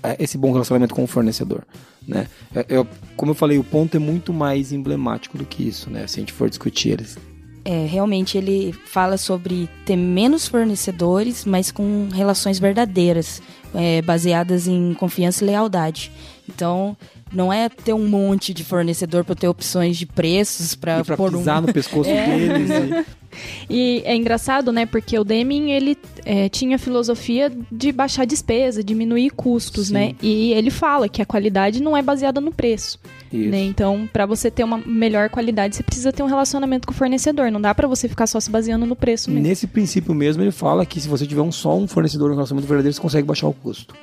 [0.03, 1.65] é, esse bom relacionamento com o fornecedor.
[2.07, 2.29] Né?
[2.55, 2.87] É- é-
[3.17, 6.07] como eu falei, o ponto é muito mais emblemático do que isso, né?
[6.07, 7.19] Se a gente for discutir eles.
[7.68, 13.42] É, realmente ele fala sobre ter menos fornecedores, mas com relações verdadeiras,
[13.74, 16.12] é, baseadas em confiança e lealdade.
[16.48, 16.96] Então,
[17.33, 21.38] não é ter um monte de fornecedor para ter opções de preços para pôr um.
[21.38, 22.70] pisar no pescoço deles.
[22.70, 23.26] e-
[23.68, 24.87] E é engraçado, né?
[24.87, 29.94] Porque o Deming, ele é, tinha a filosofia de baixar despesa, diminuir custos, Sim.
[29.94, 30.14] né?
[30.22, 32.99] E ele fala que a qualidade não é baseada no preço.
[33.33, 33.64] Né?
[33.64, 37.51] Então, para você ter uma melhor qualidade, você precisa ter um relacionamento com o fornecedor.
[37.51, 39.46] Não dá para você ficar só se baseando no preço mesmo.
[39.46, 42.68] Nesse princípio mesmo, ele fala que se você tiver um só um fornecedor no relacionamento
[42.68, 43.94] verdadeiro, você consegue baixar o custo.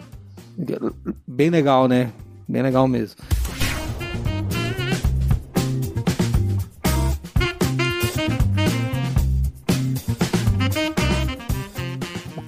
[1.27, 2.11] Bem legal, né?
[2.47, 3.15] Bem legal mesmo.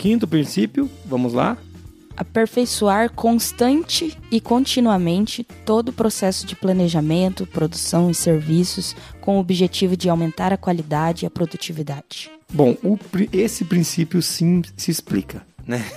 [0.06, 1.58] Quinto princípio, vamos lá.
[2.16, 9.98] Aperfeiçoar constante e continuamente todo o processo de planejamento, produção e serviços com o objetivo
[9.98, 12.30] de aumentar a qualidade e a produtividade.
[12.54, 13.00] Bom, o
[13.34, 15.84] esse princípio sim se explica, né?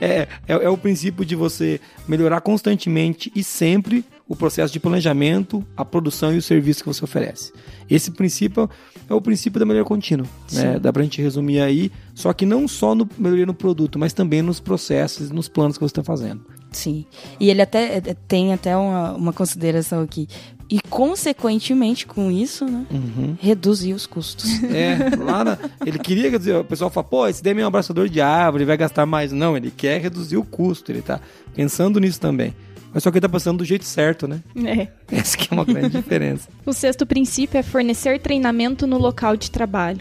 [0.00, 5.64] É, é, é o princípio de você melhorar constantemente e sempre o processo de planejamento,
[5.76, 7.52] a produção e o serviço que você oferece.
[7.88, 8.68] Esse princípio
[9.08, 10.26] é o princípio da melhoria contínua.
[10.52, 10.78] Né?
[10.78, 14.42] Dá pra gente resumir aí, só que não só no melhoria no produto, mas também
[14.42, 16.44] nos processos e nos planos que você está fazendo.
[16.72, 17.06] Sim.
[17.38, 20.28] E ele até é, tem até uma, uma consideração aqui.
[20.70, 23.36] E, consequentemente, com isso, né, Uhum.
[23.40, 24.62] reduzir os custos.
[24.64, 27.68] É, lá na- ele queria, quer dizer, o pessoal fala, pô, esse Demi é um
[27.68, 29.30] abraçador de árvore, vai gastar mais.
[29.32, 31.20] Não, ele quer reduzir o custo, ele tá
[31.54, 32.54] pensando nisso também.
[32.92, 34.40] Mas só que ele tá pensando do jeito certo, né?
[34.64, 34.88] É.
[35.14, 36.48] Essa que é uma grande diferença.
[36.64, 39.98] O sexto princípio é fornecer treinamento no local de trabalho.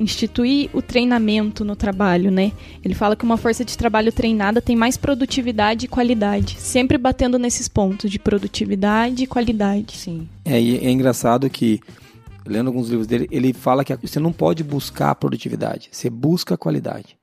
[0.00, 2.52] Instituir o treinamento no trabalho, né?
[2.82, 6.56] Ele fala que uma força de trabalho treinada tem mais produtividade e qualidade.
[6.58, 9.94] Sempre batendo nesses pontos de produtividade e qualidade.
[9.98, 10.26] Sim.
[10.42, 11.80] É, e é engraçado que,
[12.46, 16.54] lendo alguns livros dele, ele fala que você não pode buscar a produtividade, você busca
[16.54, 17.18] a qualidade.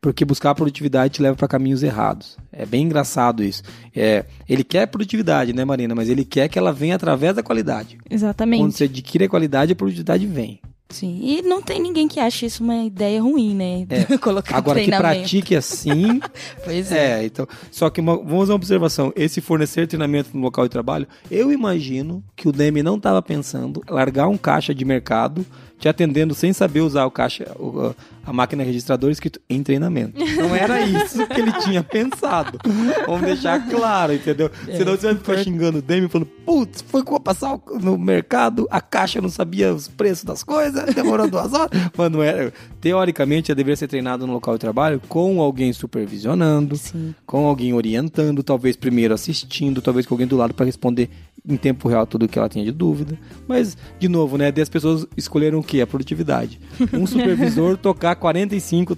[0.00, 2.36] Porque buscar a produtividade te leva para caminhos errados.
[2.52, 3.62] É bem engraçado isso.
[3.94, 5.94] É, ele quer produtividade, né, Marina?
[5.94, 7.96] Mas ele quer que ela venha através da qualidade.
[7.96, 8.76] Quando Exatamente.
[8.76, 10.60] você adquire a qualidade, a produtividade vem.
[10.88, 11.18] Sim.
[11.20, 13.86] E não tem ninguém que ache isso uma ideia ruim, né?
[14.22, 14.58] Colocar É.
[14.58, 16.20] Agora que pratique assim,
[16.64, 17.22] Pois é.
[17.22, 17.46] É, então.
[17.70, 19.12] Só que uma- vamos fazer uma observação.
[19.16, 23.82] Esse fornecer treinamento no local de trabalho, eu imagino que o Demi não estava pensando
[23.88, 25.44] em largar um caixa de mercado
[25.78, 30.18] te atendendo sem saber usar o caixa, o- a máquina registradora escrito em treinamento.
[30.18, 32.58] Não era isso que ele tinha pensado.
[33.06, 34.50] Vamos deixar claro, entendeu?
[34.64, 38.80] Senão você vai ficar xingando o Demi falando, putz, foi com passar no mercado, a
[38.80, 41.70] caixa não sabia os preços das coisas, demorou duas horas.
[41.96, 42.52] Mas não era.
[42.80, 47.14] Teoricamente, eu deveria ser treinado no local de trabalho com alguém supervisionando, Sim.
[47.24, 51.10] com alguém orientando, talvez primeiro assistindo, talvez com alguém do lado para responder
[51.48, 53.18] em tempo real tudo que ela tinha de dúvida.
[53.46, 54.52] Mas, de novo, né?
[54.60, 55.80] As pessoas escolheram o quê?
[55.80, 56.60] A produtividade.
[56.92, 58.96] Um supervisor tocar 45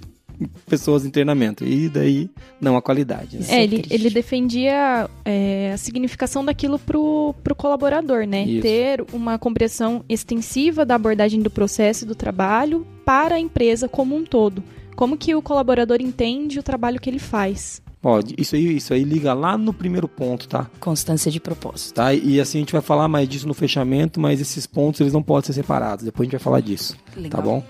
[0.67, 1.65] pessoas em treinamento.
[1.65, 3.37] E daí, não a qualidade.
[3.37, 3.45] né?
[3.49, 8.43] É, é ele, ele defendia é, a significação daquilo pro, pro colaborador, né?
[8.43, 8.61] Isso.
[8.61, 14.15] Ter uma compreensão extensiva da abordagem do processo e do trabalho para a empresa como
[14.15, 14.63] um todo.
[14.95, 17.81] Como que o colaborador entende o trabalho que ele faz.
[18.01, 20.67] Ó, isso aí, isso aí liga lá no primeiro ponto, tá?
[20.79, 21.95] Constância de propósito.
[21.95, 22.13] tá?
[22.13, 25.21] E assim a gente vai falar mais disso no fechamento, mas esses pontos eles não
[25.21, 26.05] podem ser separados.
[26.05, 27.31] Depois a gente vai falar disso, Legal.
[27.31, 27.63] tá bom?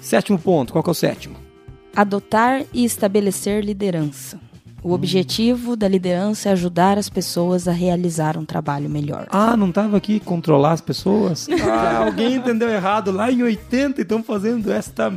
[0.00, 1.36] Sétimo ponto, qual que é o sétimo?
[1.94, 4.40] Adotar e estabelecer liderança.
[4.82, 9.26] O objetivo da liderança é ajudar as pessoas a realizar um trabalho melhor.
[9.30, 11.48] Ah, não tava aqui controlar as pessoas?
[11.68, 15.12] Ah, alguém entendeu errado lá em 80 e estão fazendo esta.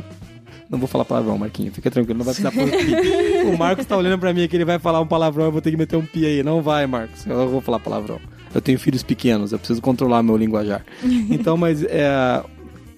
[0.72, 3.46] Não vou falar palavrão, Marquinho, fica tranquilo, não vai precisar pôr pi.
[3.46, 5.70] O Marcos tá olhando pra mim aqui, ele vai falar um palavrão, eu vou ter
[5.70, 6.42] que meter um pi aí.
[6.42, 8.18] Não vai, Marcos, eu vou falar palavrão.
[8.54, 10.82] Eu tenho filhos pequenos, eu preciso controlar meu linguajar.
[11.30, 12.42] Então, mas é,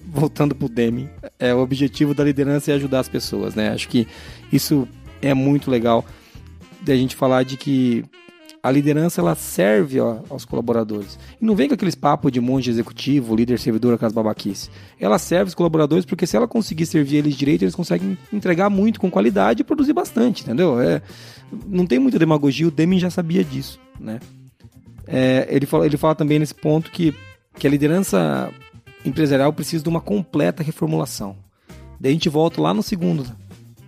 [0.05, 3.69] voltando pro Deming, é, o objetivo da liderança é ajudar as pessoas, né?
[3.71, 4.07] Acho que
[4.53, 4.87] isso
[5.21, 6.05] é muito legal
[6.81, 8.05] da gente falar de que
[8.65, 11.19] a liderança ela serve ó, aos colaboradores.
[11.39, 14.71] E não vem com aqueles papos de monge executivo, líder servidor, aquelas babaquices.
[14.99, 18.99] Ela serve os colaboradores porque se ela conseguir servir eles direito, eles conseguem entregar muito
[18.99, 20.81] com qualidade e produzir bastante, entendeu?
[20.81, 20.99] É,
[21.67, 24.19] não tem muita demagogia, o Deming já sabia disso, né?
[25.05, 27.13] É, ele, fala, ele fala também nesse ponto que,
[27.59, 28.51] que a liderança
[29.05, 31.35] empresarial precisa de uma completa reformulação.
[31.99, 33.27] Daí a gente volta lá no segundo,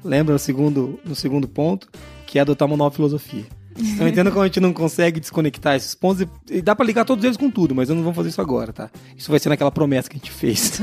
[0.03, 1.89] lembra no segundo, no segundo ponto,
[2.27, 3.56] que é adotar uma nova filosofia.
[3.99, 7.23] Eu entendo como a gente não consegue desconectar esses pontos e, dá para ligar todos
[7.23, 8.89] eles com tudo, mas eu não vou fazer isso agora, tá?
[9.15, 10.79] Isso vai ser naquela promessa que a gente fez.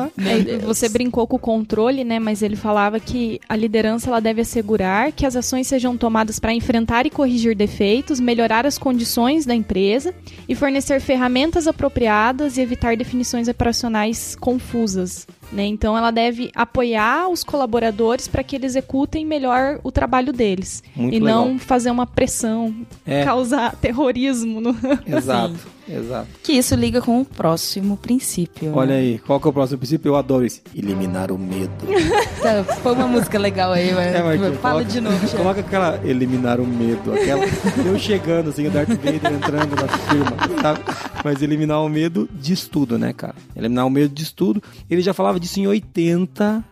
[0.64, 2.18] você brincou com o controle, né?
[2.18, 6.52] Mas ele falava que a liderança ela deve assegurar que as ações sejam tomadas para
[6.52, 10.14] enfrentar e corrigir defeitos, melhorar as condições da empresa
[10.48, 15.26] e fornecer ferramentas apropriadas e evitar definições operacionais confusas.
[15.52, 15.66] Né?
[15.66, 20.82] Então ela deve apoiar os colaboradores para que eles executem melhor o trabalho deles.
[20.94, 21.46] Muito e legal.
[21.46, 23.24] não fazer uma pressão, é.
[23.24, 24.60] causar terrorismo.
[24.60, 24.76] No...
[25.06, 25.58] Exato.
[25.90, 26.28] Exato.
[26.42, 28.72] Que isso liga com o próximo princípio.
[28.74, 28.98] Olha né?
[28.98, 30.10] aí, qual que é o próximo princípio?
[30.10, 30.62] Eu adoro esse.
[30.74, 31.70] Eliminar o medo.
[32.40, 35.36] tá, foi uma música legal aí, mas, é, Martinho, fala coloca, de novo.
[35.36, 37.44] Coloca aquela eliminar o medo, aquela
[37.84, 40.80] eu chegando assim, o Darth Vader entrando na firma, sabe?
[41.24, 43.34] Mas eliminar o medo de estudo, né, cara?
[43.56, 44.62] Eliminar o medo de estudo.
[44.88, 46.64] Ele já falava disso em 80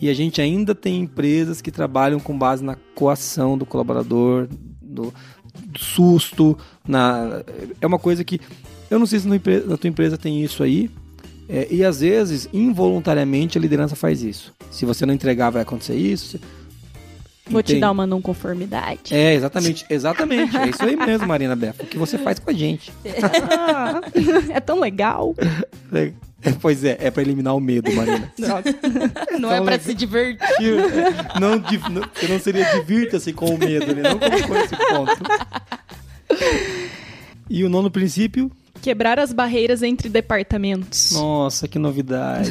[0.00, 4.48] e a gente ainda tem empresas que trabalham com base na coação do colaborador,
[4.82, 5.12] do,
[5.76, 7.42] susto, na
[7.80, 8.40] é uma coisa que
[8.90, 10.90] eu não sei se na, tua empresa tem isso aí.
[11.48, 14.52] É, e às vezes, involuntariamente, a liderança faz isso.
[14.70, 16.38] Se você não entregar, vai acontecer isso.
[17.46, 17.78] Vou Entende?
[17.78, 19.14] te dar uma não conformidade.
[19.14, 20.56] É, exatamente, exatamente.
[20.56, 21.82] É isso aí mesmo, Marina Befa.
[21.82, 22.90] O que você faz com a gente.
[24.50, 25.34] é tão legal.
[26.44, 28.30] É, pois é, é pra eliminar o medo, Marina.
[29.38, 30.44] Não é pra se divertir.
[31.40, 34.02] Não, não, você não seria divirta-se com o medo, né?
[34.02, 35.16] Não colocou esse ponto.
[37.50, 38.50] E o nono princípio?
[38.84, 41.12] Quebrar as barreiras entre departamentos.
[41.12, 42.50] Nossa, que novidade.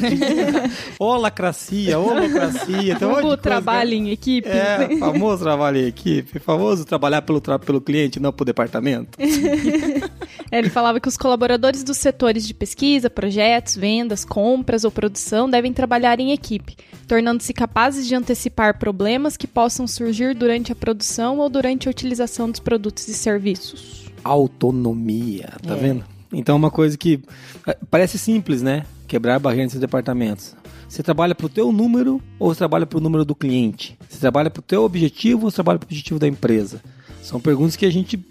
[0.98, 2.98] ô lacracia, ô lacracia.
[3.24, 4.04] O trabalho coisa...
[4.04, 4.48] em equipe.
[4.48, 6.40] É, famoso trabalho em equipe.
[6.40, 7.56] Famoso trabalhar pelo, tra...
[7.56, 9.16] pelo cliente, não pelo departamento.
[10.50, 15.48] é, ele falava que os colaboradores dos setores de pesquisa, projetos, vendas, compras ou produção
[15.48, 21.38] devem trabalhar em equipe, tornando-se capazes de antecipar problemas que possam surgir durante a produção
[21.38, 25.76] ou durante a utilização dos produtos e serviços autonomia, tá é.
[25.76, 26.13] vendo?
[26.38, 27.20] Então é uma coisa que
[27.66, 28.84] é, parece simples, né?
[29.06, 30.54] Quebrar barreiras entre departamentos.
[30.88, 33.98] Você trabalha para o teu número ou você trabalha para o número do cliente?
[34.08, 36.80] Você trabalha para o teu objetivo ou você trabalha para o objetivo da empresa?
[37.22, 38.24] São perguntas que a gente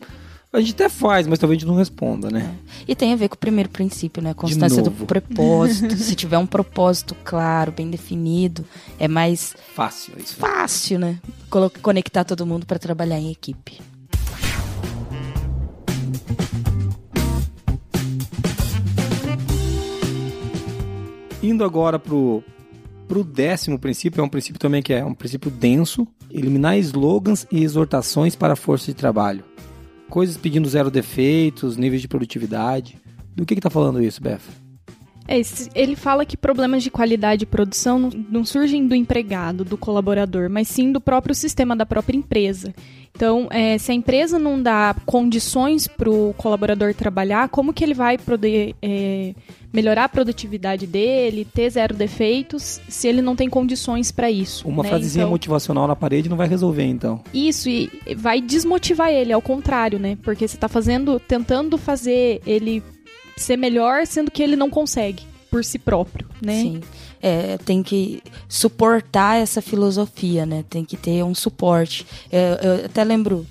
[0.53, 2.55] a gente até faz, mas talvez a gente não responda, né?
[2.87, 2.91] É.
[2.91, 4.35] E tem a ver com o primeiro princípio, né?
[4.35, 5.97] Constância do propósito.
[5.97, 8.63] Se tiver um propósito claro, bem definido,
[8.99, 10.35] é mais fácil, é isso.
[10.35, 11.19] Fácil, né?
[11.81, 13.81] Conectar todo mundo para trabalhar em equipe.
[21.43, 22.41] Indo agora pro,
[23.05, 27.65] pro décimo princípio, é um princípio também que é um princípio denso, eliminar slogans e
[27.65, 29.43] exortações para a força de trabalho.
[30.09, 32.97] Coisas pedindo zero defeitos, níveis de produtividade.
[33.35, 34.62] Do que está falando isso, Beth?
[35.27, 35.41] É,
[35.73, 40.49] ele fala que problemas de qualidade de produção não, não surgem do empregado, do colaborador,
[40.49, 42.73] mas sim do próprio sistema da própria empresa.
[43.15, 47.93] Então, é, se a empresa não dá condições para o colaborador trabalhar, como que ele
[47.93, 49.35] vai poder é,
[49.71, 54.67] melhorar a produtividade dele, ter zero defeitos, se ele não tem condições para isso?
[54.67, 54.89] Uma né?
[54.89, 57.21] frasezinha então, motivacional na parede não vai resolver, então.
[57.31, 60.17] Isso, e vai desmotivar ele, ao contrário, né?
[60.23, 62.81] Porque você está fazendo, tentando fazer ele
[63.37, 66.61] ser melhor, sendo que ele não consegue por si próprio, né?
[66.61, 66.81] Sim
[67.23, 70.65] é, tem que suportar essa filosofia, né?
[70.69, 72.05] Tem que ter um suporte.
[72.29, 73.47] É, eu até lembro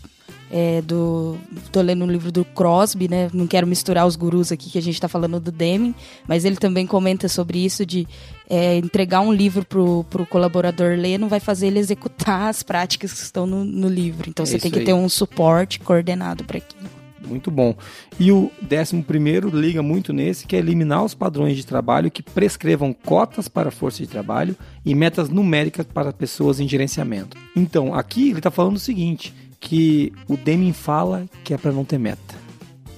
[0.51, 1.38] é, do.
[1.73, 3.31] tô lendo um livro do Crosby, né?
[3.33, 5.95] Não quero misturar os gurus aqui que a gente está falando do Deming,
[6.29, 8.07] mas ele também comenta sobre isso de
[8.47, 13.11] é, entregar um livro pro, pro colaborador ler não vai fazer ele executar as práticas
[13.11, 14.29] que estão no, no livro.
[14.29, 14.85] Então é você tem que aí.
[14.85, 17.01] ter um suporte coordenado para aquilo.
[17.33, 17.75] Muito bom.
[18.21, 22.23] E o décimo primeiro liga muito nesse, que é eliminar os padrões de trabalho que
[22.23, 27.37] prescrevam cotas para a força de trabalho e metas numéricas para pessoas em gerenciamento.
[27.57, 31.85] Então, aqui ele está falando o seguinte, que o Deming fala que é para não
[31.85, 32.35] ter meta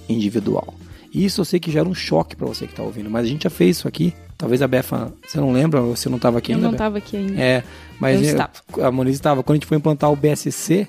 [0.08, 0.74] individual.
[1.12, 3.28] E isso eu sei que gera um choque para você que está ouvindo, mas a
[3.28, 4.12] gente já fez isso aqui.
[4.36, 6.66] Talvez a Befa, você não lembra, você não estava aqui eu ainda?
[6.66, 7.40] Eu não estava aqui ainda.
[7.40, 7.62] É,
[8.00, 9.44] mas eu a Moniz estava.
[9.44, 10.88] Quando a gente foi implantar o BSC,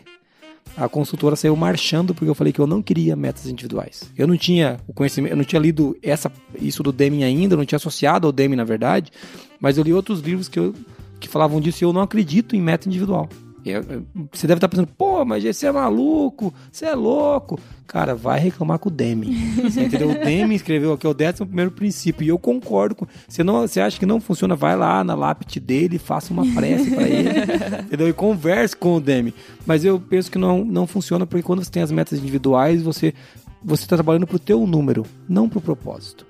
[0.78, 4.12] a consultora saiu marchando porque eu falei que eu não queria metas individuais.
[4.18, 7.58] Eu não tinha o conhecimento, eu não tinha lido essa, isso do Deming ainda, eu
[7.58, 9.12] não tinha associado ao Deming na verdade,
[9.60, 10.74] mas eu li outros livros que, eu,
[11.20, 13.30] que falavam disso e eu não acredito em meta individual.
[13.66, 17.60] Eu, eu, você deve estar pensando, pô, mas você é maluco, você é louco.
[17.88, 19.34] Cara, vai reclamar com o Demi.
[19.64, 20.12] Você entendeu?
[20.12, 23.08] O Demi escreveu aqui o décimo primeiro princípio e eu concordo com.
[23.28, 24.56] Você, não, você acha que não funciona?
[24.56, 27.30] Vai lá na lápide dele, faça uma prece para ele,
[27.86, 28.10] entendeu?
[28.10, 29.34] E converse com o Demi.
[29.66, 33.14] Mas eu penso que não, não funciona porque quando você tem as metas individuais, você
[33.64, 36.26] você está trabalhando para o teu número, não para o propósito.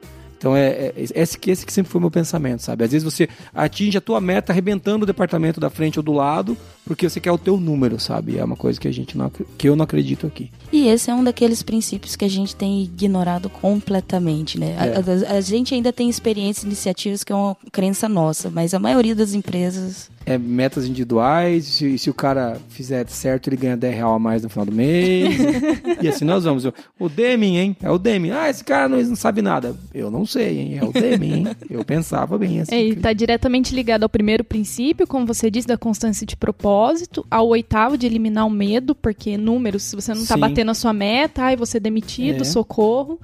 [0.45, 2.83] Então é, é, esse, esse que sempre foi o meu pensamento, sabe?
[2.83, 6.55] Às vezes você atinge a tua meta arrebentando o departamento da frente ou do lado,
[6.85, 8.37] porque você quer o teu número, sabe?
[8.37, 10.51] É uma coisa que a gente não, que eu não acredito aqui.
[10.71, 14.75] E esse é um daqueles princípios que a gente tem ignorado completamente, né?
[14.77, 15.31] É.
[15.31, 18.77] A, a, a, gente ainda tem experiências, iniciativas que é uma crença nossa, mas a
[18.77, 23.95] maioria das empresas é, metas individuais, se, se, o cara fizer certo, ele ganha 10
[23.95, 25.37] reais a mais no final do mês.
[26.01, 26.65] e, assim nós vamos.
[26.99, 27.77] O Deming, hein?
[27.81, 28.31] É o Deming.
[28.31, 29.75] Ah, esse cara não, não sabe nada.
[29.93, 30.77] Eu não sei, hein?
[30.79, 31.47] É o Deming, hein?
[31.69, 32.73] Eu pensava bem assim.
[32.73, 37.25] É, e tá diretamente ligado ao primeiro princípio, como você disse, da constância de propósito,
[37.29, 40.39] ao oitavo de eliminar o medo, porque números, se você não tá Sim.
[40.39, 42.45] batendo a sua meta, ai, você é demitido, é.
[42.45, 43.19] socorro.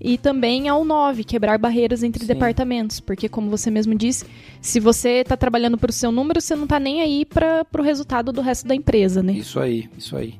[0.00, 2.28] E também ao 9, quebrar barreiras entre Sim.
[2.28, 3.00] departamentos.
[3.00, 4.24] Porque, como você mesmo disse,
[4.60, 7.82] se você está trabalhando para o seu número, você não está nem aí para o
[7.82, 9.32] resultado do resto da empresa, né?
[9.32, 10.34] Isso aí, isso aí.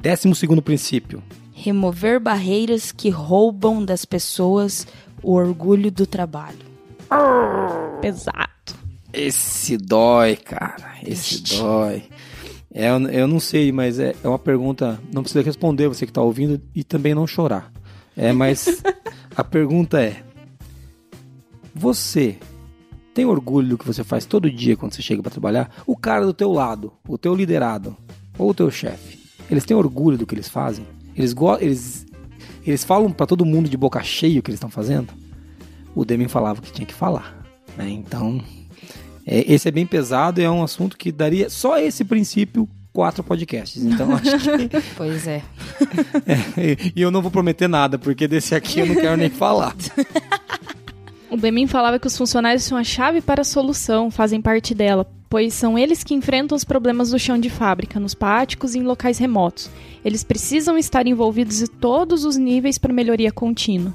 [0.00, 1.22] Décimo segundo princípio.
[1.52, 4.86] Remover barreiras que roubam das pessoas
[5.22, 6.70] o orgulho do trabalho.
[8.00, 8.48] Pesado.
[9.12, 10.94] Esse dói, cara.
[11.04, 11.58] Esse Ixi.
[11.58, 12.04] dói.
[12.72, 14.98] É, eu não sei, mas é, é uma pergunta.
[15.12, 17.70] Não precisa responder, você que está ouvindo, e também não chorar.
[18.20, 18.82] É, mas
[19.34, 20.22] a pergunta é:
[21.74, 22.36] você
[23.14, 25.70] tem orgulho do que você faz todo dia quando você chega para trabalhar?
[25.86, 27.96] O cara do teu lado, o teu liderado
[28.36, 29.18] ou o teu chefe,
[29.50, 30.86] eles têm orgulho do que eles fazem?
[31.16, 32.06] Eles eles
[32.66, 35.08] eles falam para todo mundo de boca cheia o que eles estão fazendo?
[35.94, 37.42] O Deming falava que tinha que falar,
[37.74, 37.88] né?
[37.88, 38.38] Então,
[39.26, 43.22] é, esse é bem pesado e é um assunto que daria só esse princípio quatro
[43.22, 43.82] podcasts.
[43.82, 44.82] Então acho que.
[44.96, 45.42] Pois é.
[46.56, 46.76] é.
[46.94, 49.74] E eu não vou prometer nada, porque desse aqui eu não quero nem falar.
[51.30, 55.06] O Bemin falava que os funcionários são a chave para a solução, fazem parte dela,
[55.28, 58.82] pois são eles que enfrentam os problemas do chão de fábrica, nos páticos e em
[58.82, 59.70] locais remotos.
[60.04, 63.94] Eles precisam estar envolvidos em todos os níveis para melhoria contínua.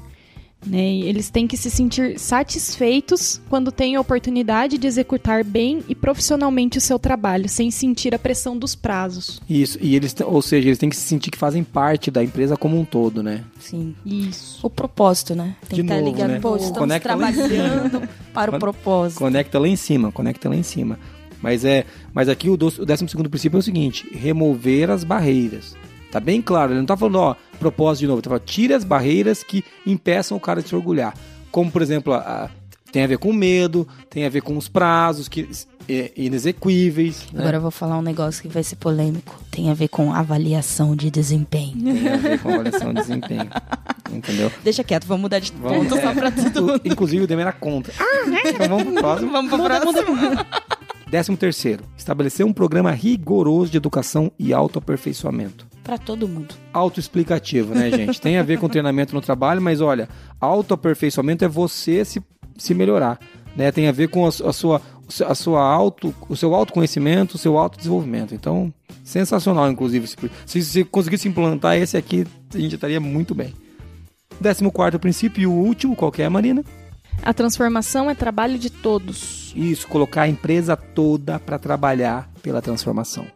[0.66, 0.96] Né?
[0.96, 6.78] eles têm que se sentir satisfeitos quando têm a oportunidade de executar bem e profissionalmente
[6.78, 9.40] o seu trabalho, sem sentir a pressão dos prazos.
[9.48, 12.56] Isso, e eles, ou seja, eles têm que se sentir que fazem parte da empresa
[12.56, 13.44] como um todo, né?
[13.60, 13.94] Sim.
[14.04, 14.58] Isso.
[14.62, 15.54] O propósito, né?
[15.68, 16.40] Tem de que estar ligado, né?
[16.40, 19.18] pô, estamos conecta trabalhando para o propósito.
[19.18, 20.98] Conecta lá em cima, conecta lá em cima.
[21.40, 25.76] Mas é, mas aqui o, o décimo segundo princípio é o seguinte: remover as barreiras.
[26.10, 28.74] Tá bem claro, ele não tá falando, ó, propósito de novo, ele tá falando, tire
[28.74, 31.14] as barreiras que impeçam o cara de se orgulhar.
[31.50, 32.50] Como, por exemplo, a, a,
[32.92, 35.48] tem a ver com medo, tem a ver com os prazos que
[35.88, 37.26] é, inexequíveis.
[37.32, 37.40] Né?
[37.40, 39.38] Agora eu vou falar um negócio que vai ser polêmico.
[39.50, 41.82] Tem a ver com avaliação de desempenho.
[41.82, 43.48] Tem a ver com avaliação de desempenho.
[44.12, 44.50] Entendeu?
[44.62, 46.80] Deixa quieto, vamos mudar de vamos, ponto é, só pra tudo.
[46.84, 47.92] Inclusive o Demi era contra.
[47.98, 48.50] Ah, é?
[48.50, 49.32] Então vamos pro próximo.
[49.32, 50.16] Vamos pro próximo.
[51.10, 56.52] Décimo terceiro, estabelecer um programa rigoroso de educação e autoaperfeiçoamento para todo mundo.
[56.72, 58.20] Autoexplicativo, né, gente?
[58.20, 60.08] Tem a ver com treinamento no trabalho, mas olha,
[60.40, 62.20] autoaperfeiçoamento é você se,
[62.58, 63.20] se melhorar,
[63.56, 63.70] né?
[63.70, 64.82] Tem a ver com a, a sua
[65.24, 68.34] a sua auto, o seu autoconhecimento, o seu autodesenvolvimento.
[68.34, 70.04] Então, sensacional, inclusive.
[70.44, 73.54] Se você conseguisse implantar esse aqui, a gente estaria muito bem.
[74.40, 76.64] Décimo quarto princípio e o último, qual é, Marina?
[77.22, 79.52] A transformação é trabalho de todos.
[79.54, 83.28] Isso, colocar a empresa toda para trabalhar pela transformação.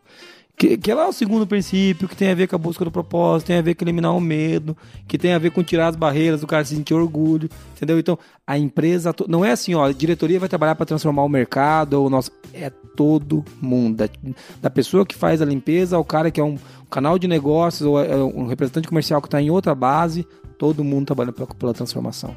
[0.60, 2.90] Que, que é lá o segundo princípio, que tem a ver com a busca do
[2.90, 4.76] propósito, tem a ver com eliminar o medo,
[5.08, 7.98] que tem a ver com tirar as barreiras, do cara se sentir orgulho, entendeu?
[7.98, 11.94] Então, a empresa, não é assim, ó, a diretoria vai trabalhar para transformar o mercado,
[11.94, 14.08] ou nosso, é todo mundo, da,
[14.60, 16.58] da, pessoa que faz a limpeza ao cara que é um,
[16.90, 20.26] canal de negócios, ou é um representante comercial que está em outra base,
[20.58, 22.36] todo mundo trabalhando pela, pela transformação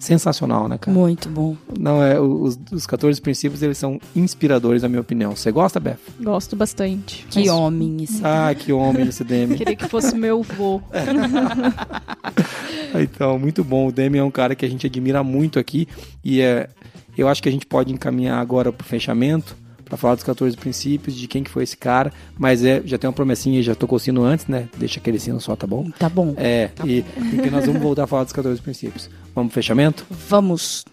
[0.00, 0.96] sensacional, né, cara?
[0.96, 1.56] Muito bom.
[1.78, 5.36] Não, é, os, os 14 princípios, eles são inspiradores, na minha opinião.
[5.36, 5.98] Você gosta, Beth?
[6.20, 7.26] Gosto bastante.
[7.30, 7.48] Que Mas...
[7.50, 9.54] homem esse Ah, que homem esse Demi.
[9.56, 10.80] Queria que fosse meu vô.
[12.98, 13.88] então, muito bom.
[13.88, 15.86] O Demi é um cara que a gente admira muito aqui
[16.24, 16.68] e é,
[17.16, 19.54] eu acho que a gente pode encaminhar agora pro fechamento
[19.90, 23.08] para falar dos 14 princípios, de quem que foi esse cara, mas é, já tem
[23.08, 24.68] uma promessinha, já tocou o sino antes, né?
[24.78, 25.90] Deixa aquele sino só, tá bom?
[25.98, 26.32] Tá bom.
[26.36, 29.10] É, tá e porque nós vamos voltar a falar dos 14 princípios.
[29.34, 30.06] Vamos pro fechamento?
[30.08, 30.84] Vamos.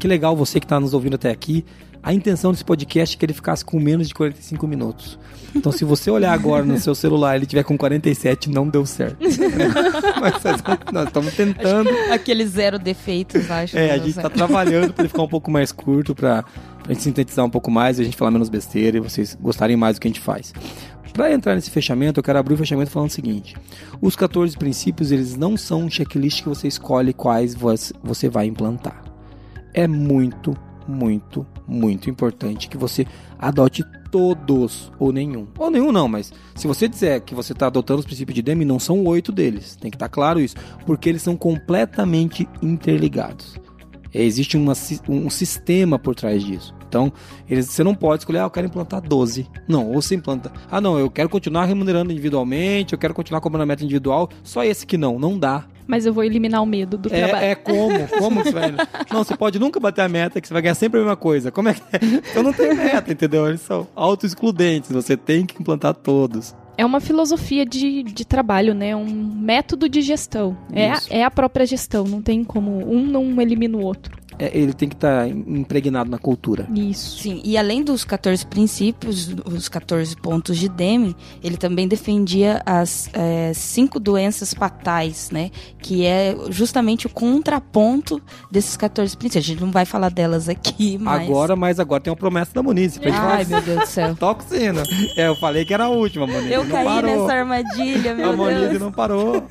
[0.00, 1.64] Que legal você que está nos ouvindo até aqui.
[2.02, 5.18] A intenção desse podcast é que ele ficasse com menos de 45 minutos.
[5.54, 8.86] Então, se você olhar agora no seu celular e ele tiver com 47, não deu
[8.86, 9.18] certo.
[10.18, 10.42] Mas
[10.90, 11.90] nós estamos tentando.
[12.10, 13.76] Aqueles zero defeitos, acho.
[13.76, 16.42] É, a gente está trabalhando para ele ficar um pouco mais curto, para
[16.88, 19.76] a gente sintetizar um pouco mais e a gente falar menos besteira e vocês gostarem
[19.76, 20.54] mais do que a gente faz.
[21.12, 23.54] Para entrar nesse fechamento, eu quero abrir o fechamento falando o seguinte:
[24.00, 27.54] os 14 princípios, eles não são um checklist que você escolhe quais
[28.02, 29.09] você vai implantar.
[29.72, 30.56] É muito,
[30.86, 33.06] muito, muito importante que você
[33.38, 35.46] adote todos ou nenhum.
[35.58, 38.64] Ou nenhum não, mas se você disser que você está adotando os princípios de Demi,
[38.64, 39.76] não são oito deles.
[39.76, 43.58] Tem que estar tá claro isso, porque eles são completamente interligados.
[44.12, 44.72] Existe uma,
[45.08, 46.74] um sistema por trás disso.
[46.88, 47.12] Então,
[47.48, 49.46] eles, você não pode escolher, ah, eu quero implantar 12.
[49.68, 53.62] Não, ou você implanta, ah, não, eu quero continuar remunerando individualmente, eu quero continuar cobrando
[53.62, 55.66] a meta individual, só esse que não, não dá.
[55.90, 57.44] Mas eu vou eliminar o medo do é, trabalho.
[57.44, 58.08] É como?
[58.08, 58.70] Como que você vai.
[59.12, 61.50] Não, você pode nunca bater a meta, que você vai ganhar sempre a mesma coisa.
[61.50, 61.98] Como é que é?
[62.30, 63.48] Então não tem meta, entendeu?
[63.48, 68.96] Eles são auto-excludentes, você tem que implantar todos é uma filosofia de, de trabalho, né?
[68.96, 70.56] Um método de gestão.
[70.72, 74.19] É, é a própria gestão, não tem como um não elimina o outro é,
[74.52, 76.68] ele tem que estar tá impregnado na cultura.
[76.74, 77.22] Isso.
[77.22, 83.10] Sim, e além dos 14 princípios, os 14 pontos de Deming, ele também defendia as
[83.12, 85.50] é, cinco doenças fatais, né?
[85.78, 88.20] Que é justamente o contraponto
[88.50, 89.44] desses 14 princípios.
[89.44, 91.28] A gente não vai falar delas aqui, mas...
[91.28, 92.98] Agora, mas agora tem uma promessa da Muniz.
[93.12, 94.14] Ai, meu Deus do céu.
[94.20, 94.82] Toxina.
[95.16, 96.50] É, eu falei que era a última, Muniz.
[96.50, 97.02] Eu caí parou.
[97.02, 98.48] nessa armadilha, meu a Deus.
[98.48, 99.44] A Muniz não parou.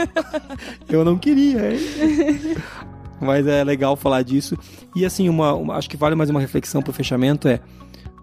[0.89, 1.79] eu não queria, hein?
[3.21, 4.57] Mas é legal falar disso.
[4.95, 7.59] E assim, uma, uma acho que vale mais uma reflexão para o fechamento é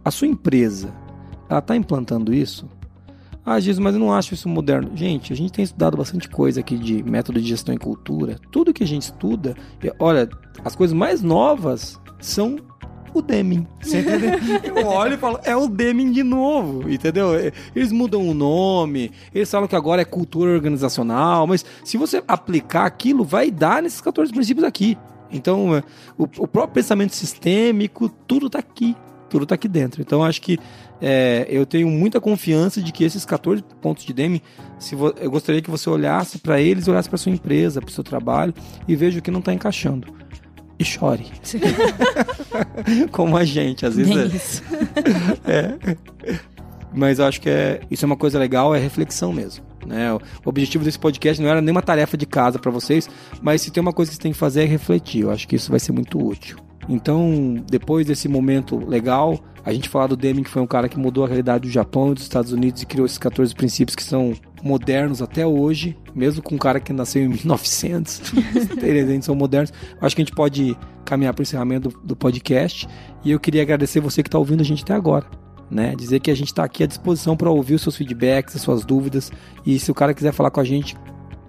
[0.05, 0.95] a sua empresa,
[1.49, 2.69] ela está implantando isso?
[3.45, 4.91] Ah, Jesus, mas eu não acho isso moderno.
[4.97, 8.41] Gente, a gente tem estudado bastante coisa aqui de método de gestão e cultura.
[8.51, 9.57] Tudo que a gente estuda,
[10.01, 10.29] olha,
[10.65, 12.57] as coisas mais novas são
[13.19, 13.67] o Deming.
[14.65, 17.31] Eu olho e falo, é o Deming de novo, entendeu?
[17.75, 22.87] Eles mudam o nome, eles falam que agora é cultura organizacional, mas se você aplicar
[22.87, 24.97] aquilo, vai dar nesses 14 princípios aqui.
[25.31, 25.83] Então, é,
[26.17, 28.97] o, o próprio pensamento sistêmico, tudo está aqui.
[29.29, 30.01] Tudo está aqui dentro.
[30.01, 30.57] Então, acho que
[31.01, 34.41] é, eu tenho muita confiança de que esses 14 pontos de Deming,
[34.79, 38.05] se eu gostaria que você olhasse para eles, olhasse para sua empresa, para o seu
[38.05, 38.55] trabalho
[38.87, 40.26] e veja o que não está encaixando
[40.79, 41.27] e chore.
[43.11, 44.17] Como a gente, às vezes.
[44.17, 44.37] É.
[44.37, 44.63] Isso.
[45.47, 45.97] é.
[46.95, 49.65] Mas eu acho que é, isso é uma coisa legal, é reflexão mesmo.
[49.87, 50.13] Né?
[50.13, 53.09] O objetivo desse podcast não era nenhuma tarefa de casa para vocês,
[53.41, 55.23] mas se tem uma coisa que você tem que fazer é refletir.
[55.23, 56.57] Eu acho que isso vai ser muito útil.
[56.89, 60.99] Então, depois desse momento legal, a gente falar do Deming, que foi um cara que
[60.99, 64.03] mudou a realidade do Japão e dos Estados Unidos e criou esses 14 princípios que
[64.03, 64.33] são
[64.67, 68.35] modernos até hoje, mesmo com um cara que nasceu em 1900,
[68.83, 69.73] eles são modernos.
[70.01, 72.87] Acho que a gente pode caminhar para o encerramento do, do podcast
[73.25, 75.25] e eu queria agradecer você que está ouvindo a gente até agora.
[75.71, 75.95] Né?
[75.97, 78.85] Dizer que a gente está aqui à disposição para ouvir os seus feedbacks, as suas
[78.85, 79.33] dúvidas.
[79.65, 80.97] E se o cara quiser falar com a gente,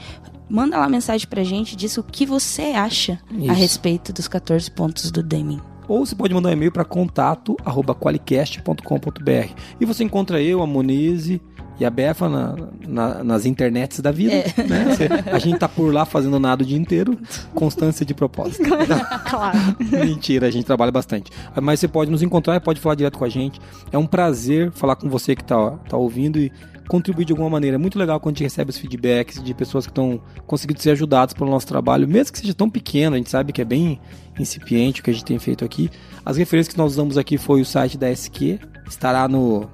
[0.50, 3.52] Manda lá mensagem pra gente, diz o que você acha isso.
[3.52, 9.54] a respeito dos 14 pontos do Deming ou você pode mandar um e-mail para contato@qualicast.com.br.
[9.82, 11.42] E você encontra eu, a Monize
[11.80, 12.56] e a Befa na,
[12.88, 14.34] na, nas internets da vida.
[14.34, 14.64] É.
[14.64, 14.86] Né?
[15.32, 17.18] a gente tá por lá fazendo nada o dia inteiro.
[17.56, 18.64] Constância de propósito.
[19.30, 19.58] claro.
[19.80, 21.32] Mentira, a gente trabalha bastante.
[21.62, 23.62] Mas você pode nos encontrar, pode falar direto com a gente.
[23.92, 26.52] É um prazer falar com você que tá, tá ouvindo e
[26.90, 27.76] contribuir de alguma maneira.
[27.76, 30.92] É muito legal quando a gente recebe os feedbacks de pessoas que estão conseguindo ser
[30.92, 34.02] ajudadas pelo nosso trabalho, mesmo que seja tão pequeno, a gente sabe que é bem
[34.40, 35.90] incipiente o que a gente tem feito aqui.
[36.26, 38.60] As referências que nós usamos aqui foi o site da SQ,
[38.90, 39.70] estará no,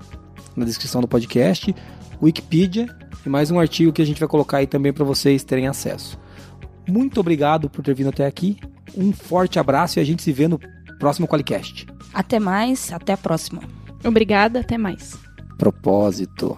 [0.56, 1.74] na descrição do podcast.
[2.22, 2.88] Wikipedia
[3.26, 6.20] e mais um artigo que a gente vai colocar aí também para vocês terem acesso.
[6.88, 8.57] Muito obrigado por ter vindo até aqui.
[8.95, 10.59] Um forte abraço e a gente se vê no
[10.99, 11.88] próximo Qualicast.
[12.13, 13.61] Até mais, até a próxima.
[14.03, 15.18] Obrigada, até mais.
[15.57, 16.57] Propósito.